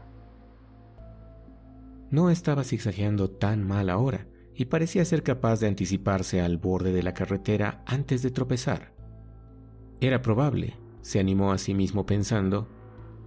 No 2.12 2.30
estaba 2.30 2.64
zigzagueando 2.64 3.30
tan 3.30 3.68
mal 3.68 3.90
ahora 3.90 4.28
y 4.56 4.66
parecía 4.66 5.04
ser 5.04 5.22
capaz 5.22 5.60
de 5.60 5.68
anticiparse 5.68 6.40
al 6.40 6.58
borde 6.58 6.94
de 6.94 7.04
la 7.04 7.14
carretera 7.14 7.84
antes 7.86 8.22
de 8.22 8.32
tropezar. 8.32 8.94
Era 10.00 10.22
probable, 10.22 10.78
se 11.02 11.20
animó 11.20 11.52
a 11.52 11.58
sí 11.58 11.74
mismo 11.74 12.06
pensando, 12.06 12.70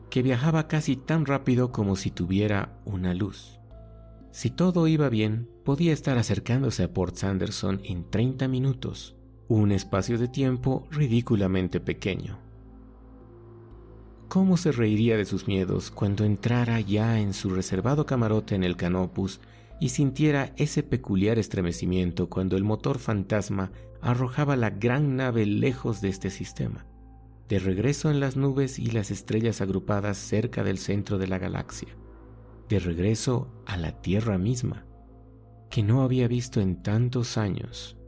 que 0.09 0.23
viajaba 0.23 0.69
casi 0.69 0.97
tan 0.97 1.27
rápido 1.27 1.71
como 1.71 1.97
si 1.97 2.11
tuviera 2.11 2.81
una 2.87 3.13
luz. 3.13 3.62
Si 4.33 4.49
todo 4.49 4.89
iba 4.89 5.11
bien, 5.11 5.47
podía 5.63 5.93
estar 5.93 6.17
acercándose 6.17 6.85
a 6.85 6.93
Port 6.95 7.17
Sanderson 7.17 7.83
en 7.85 8.09
30 8.09 8.49
minutos, 8.49 9.15
un 9.47 9.73
espacio 9.73 10.17
de 10.17 10.27
tiempo 10.27 10.89
ridículamente 10.91 11.81
pequeño. 11.81 12.39
¿Cómo 14.29 14.57
se 14.57 14.73
reiría 14.73 15.19
de 15.19 15.27
sus 15.27 15.47
miedos 15.47 15.91
cuando 15.91 16.25
entrara 16.25 16.81
ya 16.81 17.21
en 17.21 17.35
su 17.35 17.51
reservado 17.51 18.07
camarote 18.07 18.55
en 18.55 18.65
el 18.65 18.79
Canopus 18.79 19.39
y 19.81 19.91
sintiera 19.91 20.55
ese 20.57 20.83
peculiar 20.83 21.39
estremecimiento 21.39 22.31
cuando 22.31 22.57
el 22.57 22.65
motor 22.65 22.99
fantasma 22.99 23.71
arrojaba 24.01 24.57
la 24.57 24.71
gran 24.71 25.15
nave 25.15 25.45
lejos 25.45 26.01
de 26.01 26.09
este 26.09 26.31
sistema, 26.31 26.87
de 27.51 27.59
regreso 27.59 28.11
en 28.11 28.19
las 28.19 28.39
nubes 28.39 28.79
y 28.79 28.93
las 28.93 29.11
estrellas 29.11 29.61
agrupadas 29.61 30.17
cerca 30.17 30.65
del 30.65 30.79
centro 30.79 31.19
de 31.19 31.27
la 31.27 31.39
galaxia? 31.39 31.89
De 32.73 32.79
regreso 32.79 33.53
a 33.67 33.77
la 33.77 34.01
tierra 34.01 34.39
misma, 34.39 34.87
que 35.69 35.83
no 35.83 36.01
había 36.01 36.27
visto 36.27 36.59
en 36.59 36.83
tantos 36.83 37.37
años. 37.37 37.99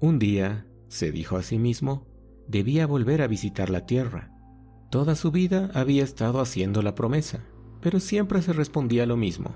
Un 0.00 0.18
día, 0.18 0.66
se 0.88 1.12
dijo 1.12 1.36
a 1.36 1.42
sí 1.42 1.58
mismo, 1.58 2.06
debía 2.46 2.86
volver 2.86 3.20
a 3.20 3.26
visitar 3.26 3.68
la 3.68 3.84
tierra. 3.84 4.32
Toda 4.90 5.14
su 5.14 5.30
vida 5.30 5.70
había 5.74 6.04
estado 6.04 6.40
haciendo 6.40 6.80
la 6.80 6.94
promesa, 6.94 7.44
pero 7.82 8.00
siempre 8.00 8.40
se 8.40 8.54
respondía 8.54 9.04
lo 9.04 9.18
mismo, 9.18 9.50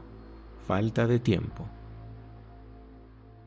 falta 0.66 1.06
de 1.06 1.18
tiempo. 1.18 1.66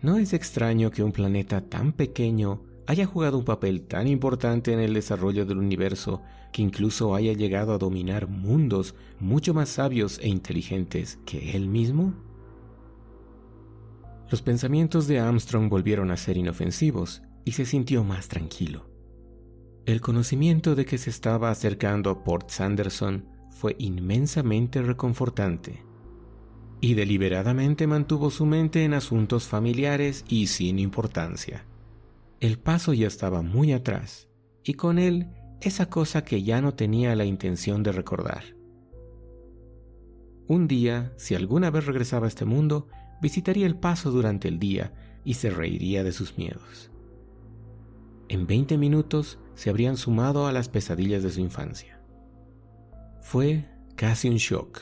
No 0.01 0.17
es 0.17 0.33
extraño 0.33 0.89
que 0.89 1.03
un 1.03 1.11
planeta 1.11 1.61
tan 1.61 1.93
pequeño 1.93 2.63
haya 2.87 3.05
jugado 3.05 3.37
un 3.37 3.45
papel 3.45 3.83
tan 3.83 4.07
importante 4.07 4.73
en 4.73 4.79
el 4.79 4.95
desarrollo 4.95 5.45
del 5.45 5.59
universo 5.59 6.23
que 6.55 6.61
incluso 6.61 7.15
haya 7.15 7.33
llegado 7.33 7.73
a 7.73 7.77
dominar 7.77 8.29
mundos 8.29 8.95
mucho 9.19 9.53
más 9.53 9.67
sabios 9.67 10.19
e 10.19 10.29
inteligentes 10.29 11.19
que 11.25 11.51
él 11.51 11.67
mismo? 11.67 12.13
Los 14.31 14.41
pensamientos 14.41 15.05
de 15.07 15.19
Armstrong 15.19 15.67
volvieron 15.67 16.11
a 16.11 16.15
ser 16.15 16.37
inofensivos 16.37 17.23
y 17.43 17.51
se 17.51 17.65
sintió 17.65 18.05
más 18.05 18.29
tranquilo. 18.29 18.89
El 19.85 19.99
conocimiento 19.99 20.75
de 20.75 20.85
que 20.85 20.97
se 20.97 21.09
estaba 21.09 21.51
acercando 21.51 22.09
a 22.09 22.23
Port 22.23 22.49
Sanderson 22.49 23.25
fue 23.49 23.75
inmensamente 23.77 24.81
reconfortante 24.81 25.83
y 26.79 26.93
deliberadamente 26.93 27.85
mantuvo 27.85 28.31
su 28.31 28.45
mente 28.45 28.85
en 28.85 28.93
asuntos 28.93 29.45
familiares 29.45 30.23
y 30.29 30.47
sin 30.47 30.79
importancia. 30.79 31.65
El 32.39 32.59
paso 32.59 32.93
ya 32.93 33.07
estaba 33.07 33.41
muy 33.41 33.73
atrás, 33.73 34.29
y 34.63 34.75
con 34.75 34.99
él 34.99 35.27
esa 35.67 35.89
cosa 35.89 36.23
que 36.23 36.43
ya 36.43 36.61
no 36.61 36.73
tenía 36.73 37.15
la 37.15 37.25
intención 37.25 37.83
de 37.83 37.91
recordar. 37.91 38.43
Un 40.47 40.67
día, 40.67 41.13
si 41.17 41.35
alguna 41.35 41.71
vez 41.71 41.85
regresaba 41.85 42.25
a 42.25 42.29
este 42.29 42.45
mundo, 42.45 42.87
visitaría 43.21 43.65
el 43.65 43.75
paso 43.75 44.11
durante 44.11 44.47
el 44.47 44.59
día 44.59 44.93
y 45.23 45.35
se 45.35 45.49
reiría 45.49 46.03
de 46.03 46.11
sus 46.11 46.37
miedos. 46.37 46.91
En 48.29 48.47
20 48.47 48.77
minutos 48.77 49.39
se 49.55 49.69
habrían 49.69 49.97
sumado 49.97 50.47
a 50.47 50.51
las 50.51 50.69
pesadillas 50.69 51.23
de 51.23 51.31
su 51.31 51.41
infancia. 51.41 51.99
Fue 53.21 53.65
casi 53.95 54.29
un 54.29 54.37
shock, 54.37 54.81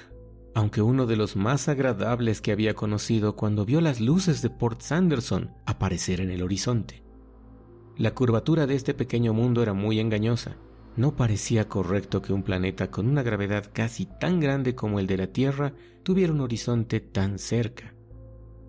aunque 0.53 0.81
uno 0.81 1.05
de 1.05 1.15
los 1.15 1.35
más 1.35 1.69
agradables 1.69 2.41
que 2.41 2.51
había 2.51 2.73
conocido 2.73 3.35
cuando 3.35 3.65
vio 3.65 3.81
las 3.81 4.01
luces 4.01 4.41
de 4.41 4.49
Port 4.49 4.81
Sanderson 4.81 5.51
aparecer 5.65 6.19
en 6.19 6.29
el 6.29 6.43
horizonte. 6.43 7.03
La 7.97 8.13
curvatura 8.13 8.67
de 8.67 8.75
este 8.75 8.93
pequeño 8.93 9.33
mundo 9.33 9.61
era 9.61 9.73
muy 9.73 9.99
engañosa. 9.99 10.57
No 10.95 11.15
parecía 11.15 11.67
correcto 11.67 12.21
que 12.21 12.33
un 12.33 12.43
planeta 12.43 12.91
con 12.91 13.07
una 13.07 13.23
gravedad 13.23 13.69
casi 13.73 14.05
tan 14.05 14.39
grande 14.39 14.75
como 14.75 14.99
el 14.99 15.07
de 15.07 15.17
la 15.17 15.27
Tierra 15.27 15.73
tuviera 16.03 16.31
un 16.31 16.41
horizonte 16.41 16.99
tan 16.99 17.39
cerca. 17.39 17.93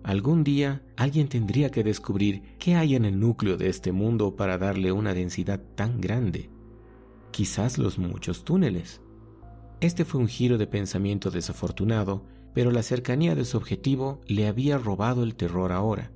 Algún 0.03 0.43
día 0.43 0.83
alguien 0.97 1.27
tendría 1.27 1.69
que 1.71 1.83
descubrir 1.83 2.41
qué 2.57 2.75
hay 2.75 2.95
en 2.95 3.05
el 3.05 3.19
núcleo 3.19 3.57
de 3.57 3.69
este 3.69 3.91
mundo 3.91 4.35
para 4.35 4.57
darle 4.57 4.91
una 4.91 5.13
densidad 5.13 5.61
tan 5.75 6.01
grande. 6.01 6.49
Quizás 7.31 7.77
los 7.77 7.97
muchos 7.99 8.43
túneles. 8.43 9.01
Este 9.81 10.05
fue 10.05 10.21
un 10.21 10.27
giro 10.27 10.57
de 10.57 10.67
pensamiento 10.67 11.31
desafortunado, 11.31 12.23
pero 12.53 12.71
la 12.71 12.81
cercanía 12.81 13.35
de 13.35 13.45
su 13.45 13.57
objetivo 13.57 14.21
le 14.27 14.47
había 14.47 14.77
robado 14.77 15.23
el 15.23 15.35
terror 15.35 15.71
ahora. 15.71 16.11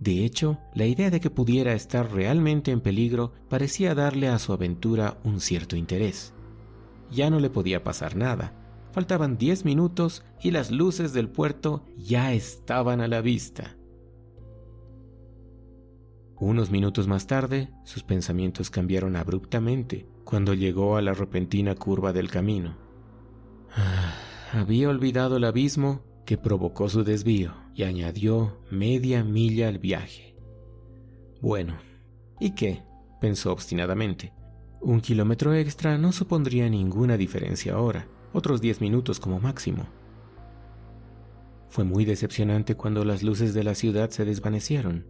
De 0.00 0.24
hecho, 0.24 0.58
la 0.74 0.86
idea 0.86 1.10
de 1.10 1.20
que 1.20 1.28
pudiera 1.28 1.74
estar 1.74 2.10
realmente 2.10 2.70
en 2.70 2.80
peligro 2.80 3.32
parecía 3.50 3.94
darle 3.94 4.28
a 4.28 4.38
su 4.38 4.54
aventura 4.54 5.18
un 5.24 5.40
cierto 5.40 5.76
interés. 5.76 6.32
Ya 7.10 7.28
no 7.28 7.38
le 7.38 7.50
podía 7.50 7.84
pasar 7.84 8.16
nada. 8.16 8.54
Faltaban 8.92 9.36
diez 9.36 9.66
minutos 9.66 10.24
y 10.42 10.52
las 10.52 10.70
luces 10.70 11.12
del 11.12 11.28
puerto 11.28 11.84
ya 11.98 12.32
estaban 12.32 13.02
a 13.02 13.08
la 13.08 13.20
vista. 13.20 13.76
Unos 16.36 16.70
minutos 16.70 17.06
más 17.06 17.26
tarde, 17.26 17.68
sus 17.84 18.02
pensamientos 18.02 18.70
cambiaron 18.70 19.16
abruptamente 19.16 20.06
cuando 20.24 20.54
llegó 20.54 20.96
a 20.96 21.02
la 21.02 21.12
repentina 21.12 21.74
curva 21.74 22.14
del 22.14 22.30
camino. 22.30 22.78
Ah, 23.76 24.14
había 24.54 24.88
olvidado 24.88 25.36
el 25.36 25.44
abismo 25.44 26.00
que 26.24 26.38
provocó 26.38 26.88
su 26.88 27.04
desvío 27.04 27.54
y 27.74 27.84
añadió 27.84 28.58
media 28.70 29.24
milla 29.24 29.68
al 29.68 29.78
viaje. 29.78 30.36
Bueno, 31.40 31.78
¿y 32.38 32.54
qué? 32.54 32.82
pensó 33.20 33.52
obstinadamente. 33.52 34.32
Un 34.80 35.00
kilómetro 35.00 35.54
extra 35.54 35.98
no 35.98 36.12
supondría 36.12 36.68
ninguna 36.70 37.16
diferencia 37.16 37.74
ahora, 37.74 38.08
otros 38.32 38.60
diez 38.60 38.80
minutos 38.80 39.20
como 39.20 39.38
máximo. 39.38 39.86
Fue 41.68 41.84
muy 41.84 42.04
decepcionante 42.04 42.76
cuando 42.76 43.04
las 43.04 43.22
luces 43.22 43.54
de 43.54 43.62
la 43.62 43.74
ciudad 43.74 44.10
se 44.10 44.24
desvanecieron. 44.24 45.06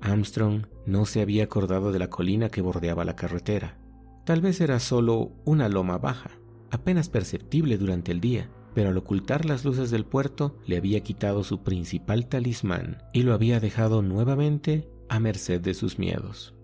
Armstrong 0.00 0.66
no 0.84 1.06
se 1.06 1.22
había 1.22 1.44
acordado 1.44 1.92
de 1.92 1.98
la 1.98 2.10
colina 2.10 2.50
que 2.50 2.60
bordeaba 2.60 3.04
la 3.04 3.16
carretera. 3.16 3.78
Tal 4.24 4.40
vez 4.40 4.60
era 4.60 4.80
solo 4.80 5.32
una 5.44 5.68
loma 5.68 5.96
baja, 5.96 6.30
apenas 6.70 7.08
perceptible 7.08 7.78
durante 7.78 8.12
el 8.12 8.20
día, 8.20 8.50
pero 8.74 8.90
al 8.90 8.96
ocultar 8.98 9.44
las 9.44 9.64
luces 9.64 9.90
del 9.90 10.04
puerto 10.04 10.56
le 10.66 10.76
había 10.76 11.00
quitado 11.00 11.44
su 11.44 11.62
principal 11.62 12.26
talismán 12.26 12.98
y 13.12 13.22
lo 13.22 13.32
había 13.32 13.60
dejado 13.60 14.02
nuevamente 14.02 14.88
a 15.08 15.20
merced 15.20 15.60
de 15.60 15.74
sus 15.74 15.98
miedos. 15.98 16.54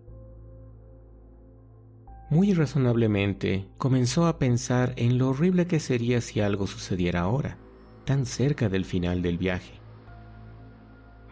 Muy 2.28 2.52
razonablemente 2.52 3.68
comenzó 3.78 4.26
a 4.26 4.38
pensar 4.38 4.92
en 4.96 5.18
lo 5.18 5.30
horrible 5.30 5.66
que 5.66 5.80
sería 5.80 6.20
si 6.20 6.40
algo 6.40 6.66
sucediera 6.66 7.20
ahora, 7.20 7.58
tan 8.04 8.26
cerca 8.26 8.68
del 8.68 8.84
final 8.84 9.22
del 9.22 9.38
viaje. 9.38 9.80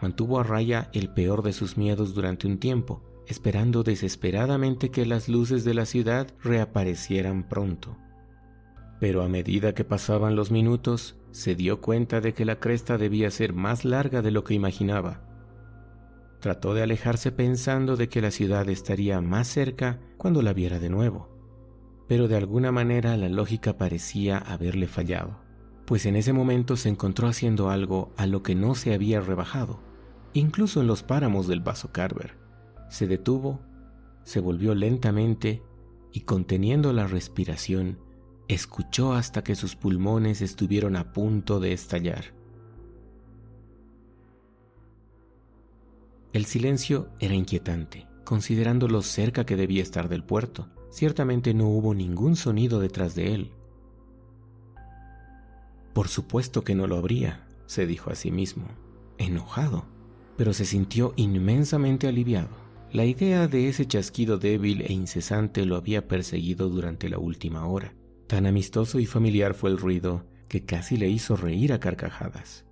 Mantuvo 0.01 0.39
a 0.39 0.43
raya 0.43 0.89
el 0.93 1.09
peor 1.09 1.41
de 1.41 1.53
sus 1.53 1.77
miedos 1.77 2.13
durante 2.13 2.47
un 2.47 2.57
tiempo, 2.57 3.01
esperando 3.27 3.83
desesperadamente 3.83 4.89
que 4.91 5.05
las 5.05 5.29
luces 5.29 5.63
de 5.63 5.73
la 5.73 5.85
ciudad 5.85 6.27
reaparecieran 6.41 7.47
pronto 7.47 7.97
pero 8.99 9.23
a 9.23 9.29
medida 9.29 9.73
que 9.73 9.83
pasaban 9.83 10.35
los 10.35 10.51
minutos, 10.51 11.17
se 11.31 11.55
dio 11.55 11.79
cuenta 11.81 12.21
de 12.21 12.33
que 12.33 12.45
la 12.45 12.59
cresta 12.59 12.97
debía 12.97 13.31
ser 13.31 13.53
más 13.53 13.85
larga 13.85 14.21
de 14.21 14.31
lo 14.31 14.43
que 14.43 14.53
imaginaba. 14.53 15.21
Trató 16.39 16.73
de 16.73 16.83
alejarse 16.83 17.31
pensando 17.31 17.95
de 17.95 18.09
que 18.09 18.21
la 18.21 18.31
ciudad 18.31 18.67
estaría 18.69 19.21
más 19.21 19.47
cerca 19.47 19.99
cuando 20.17 20.41
la 20.41 20.53
viera 20.53 20.79
de 20.79 20.89
nuevo, 20.89 21.29
pero 22.07 22.27
de 22.27 22.37
alguna 22.37 22.71
manera 22.71 23.15
la 23.17 23.29
lógica 23.29 23.77
parecía 23.77 24.37
haberle 24.37 24.87
fallado, 24.87 25.41
pues 25.85 26.05
en 26.05 26.15
ese 26.15 26.33
momento 26.33 26.75
se 26.75 26.89
encontró 26.89 27.27
haciendo 27.27 27.69
algo 27.69 28.11
a 28.17 28.25
lo 28.25 28.43
que 28.43 28.55
no 28.55 28.75
se 28.75 28.93
había 28.93 29.21
rebajado, 29.21 29.81
incluso 30.33 30.81
en 30.81 30.87
los 30.87 31.03
páramos 31.03 31.47
del 31.47 31.61
vaso 31.61 31.91
Carver. 31.91 32.37
Se 32.89 33.07
detuvo, 33.07 33.61
se 34.23 34.39
volvió 34.39 34.75
lentamente 34.75 35.61
y 36.11 36.21
conteniendo 36.21 36.93
la 36.93 37.05
respiración, 37.05 37.99
escuchó 38.49 39.13
hasta 39.13 39.43
que 39.43 39.55
sus 39.55 39.75
pulmones 39.75 40.41
estuvieron 40.41 40.95
a 40.95 41.13
punto 41.13 41.59
de 41.59 41.71
estallar. 41.71 42.33
El 46.33 46.45
silencio 46.45 47.09
era 47.19 47.35
inquietante, 47.35 48.07
considerando 48.25 48.87
lo 48.87 49.03
cerca 49.03 49.45
que 49.45 49.55
debía 49.55 49.83
estar 49.83 50.09
del 50.09 50.23
puerto. 50.23 50.67
Ciertamente 50.89 51.53
no 51.53 51.67
hubo 51.69 51.93
ningún 51.93 52.35
sonido 52.35 52.79
detrás 52.79 53.13
de 53.13 53.35
él. 53.35 53.51
Por 55.93 56.07
supuesto 56.07 56.63
que 56.63 56.75
no 56.75 56.87
lo 56.87 56.97
habría, 56.97 57.47
se 57.67 57.85
dijo 57.85 58.09
a 58.09 58.15
sí 58.15 58.31
mismo, 58.31 58.65
enojado, 59.19 59.85
pero 60.37 60.53
se 60.53 60.65
sintió 60.65 61.13
inmensamente 61.17 62.07
aliviado. 62.07 62.49
La 62.91 63.05
idea 63.05 63.47
de 63.47 63.69
ese 63.69 63.85
chasquido 63.85 64.39
débil 64.39 64.81
e 64.81 64.91
incesante 64.91 65.65
lo 65.65 65.75
había 65.75 66.07
perseguido 66.07 66.69
durante 66.69 67.09
la 67.09 67.19
última 67.19 67.67
hora. 67.67 67.93
Tan 68.29 68.45
amistoso 68.45 68.99
y 68.99 69.07
familiar 69.07 69.55
fue 69.55 69.71
el 69.71 69.79
ruido 69.79 70.23
que 70.49 70.63
casi 70.63 70.97
le 70.97 71.09
hizo 71.09 71.35
reír 71.35 71.73
a 71.73 71.79
carcajadas. 71.79 72.63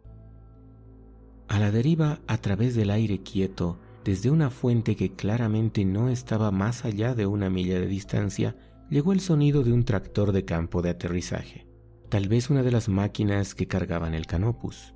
A 1.48 1.58
la 1.58 1.72
deriva, 1.72 2.22
a 2.28 2.38
través 2.38 2.76
del 2.76 2.92
aire 2.92 3.24
quieto, 3.24 3.80
desde 4.06 4.30
una 4.30 4.52
fuente 4.52 4.96
que 4.96 5.16
claramente 5.16 5.84
no 5.84 6.10
estaba 6.10 6.52
más 6.52 6.86
allá 6.86 7.16
de 7.16 7.26
una 7.26 7.50
milla 7.50 7.80
de 7.80 7.88
distancia, 7.88 8.56
llegó 8.92 9.14
el 9.14 9.20
sonido 9.20 9.64
de 9.64 9.74
un 9.74 9.84
tractor 9.84 10.32
de 10.32 10.46
campo 10.46 10.84
de 10.84 10.92
aterrizaje, 10.92 11.66
tal 12.10 12.28
vez 12.28 12.52
una 12.52 12.62
de 12.62 12.72
las 12.72 12.88
máquinas 12.88 13.56
que 13.56 13.66
cargaban 13.66 14.14
el 14.14 14.28
canopus. 14.28 14.94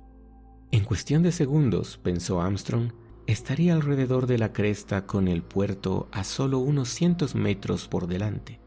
En 0.70 0.84
cuestión 0.84 1.24
de 1.24 1.32
segundos, 1.32 1.98
pensó 1.98 2.40
Armstrong, 2.40 2.92
estaría 3.26 3.74
alrededor 3.74 4.28
de 4.28 4.38
la 4.38 4.52
cresta 4.52 5.06
con 5.06 5.26
el 5.26 5.42
puerto 5.42 6.08
a 6.12 6.22
solo 6.22 6.60
unos 6.60 6.88
cientos 6.88 7.34
metros 7.34 7.88
por 7.88 8.06
delante. 8.06 8.61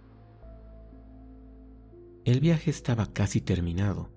El 2.25 2.39
viaje 2.39 2.71
estaba 2.71 3.13
casi 3.13 3.39
terminado. 3.39 4.09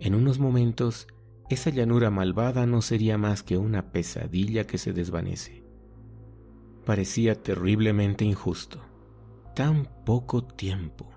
En 0.00 0.14
unos 0.14 0.38
momentos, 0.38 1.08
esa 1.50 1.68
llanura 1.68 2.10
malvada 2.10 2.64
no 2.64 2.80
sería 2.80 3.18
más 3.18 3.42
que 3.42 3.58
una 3.58 3.92
pesadilla 3.92 4.66
que 4.66 4.78
se 4.78 4.94
desvanece. 4.94 5.62
Parecía 6.86 7.34
terriblemente 7.34 8.24
injusto. 8.24 8.80
Tan 9.54 9.90
poco 10.06 10.42
tiempo, 10.42 11.10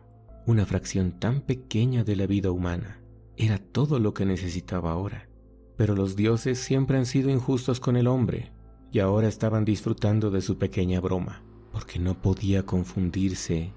una 0.45 0.65
fracción 0.65 1.17
tan 1.17 1.39
pequeña 1.39 2.03
de 2.03 2.17
la 2.17 2.27
vida 2.27 2.51
humana, 2.51 3.01
era 3.37 3.57
todo 3.57 3.97
lo 3.97 4.13
que 4.13 4.25
necesitaba 4.25 4.91
ahora. 4.91 5.29
Pero 5.77 5.95
los 5.95 6.17
dioses 6.17 6.59
siempre 6.59 6.97
han 6.97 7.05
sido 7.05 7.29
injustos 7.29 7.79
con 7.79 7.95
el 7.95 8.07
hombre, 8.07 8.51
y 8.91 8.99
ahora 8.99 9.29
estaban 9.29 9.63
disfrutando 9.63 10.29
de 10.29 10.41
su 10.41 10.57
pequeña 10.57 10.99
broma, 10.99 11.41
porque 11.71 11.99
no 11.99 12.21
podía 12.21 12.65
confundirse 12.65 13.71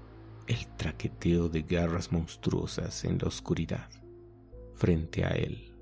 el 0.47 0.67
traqueteo 0.77 1.49
de 1.49 1.63
garras 1.63 2.11
monstruosas 2.11 3.03
en 3.05 3.17
la 3.19 3.27
oscuridad 3.27 3.89
frente 4.75 5.23
a 5.23 5.29
él. 5.29 5.74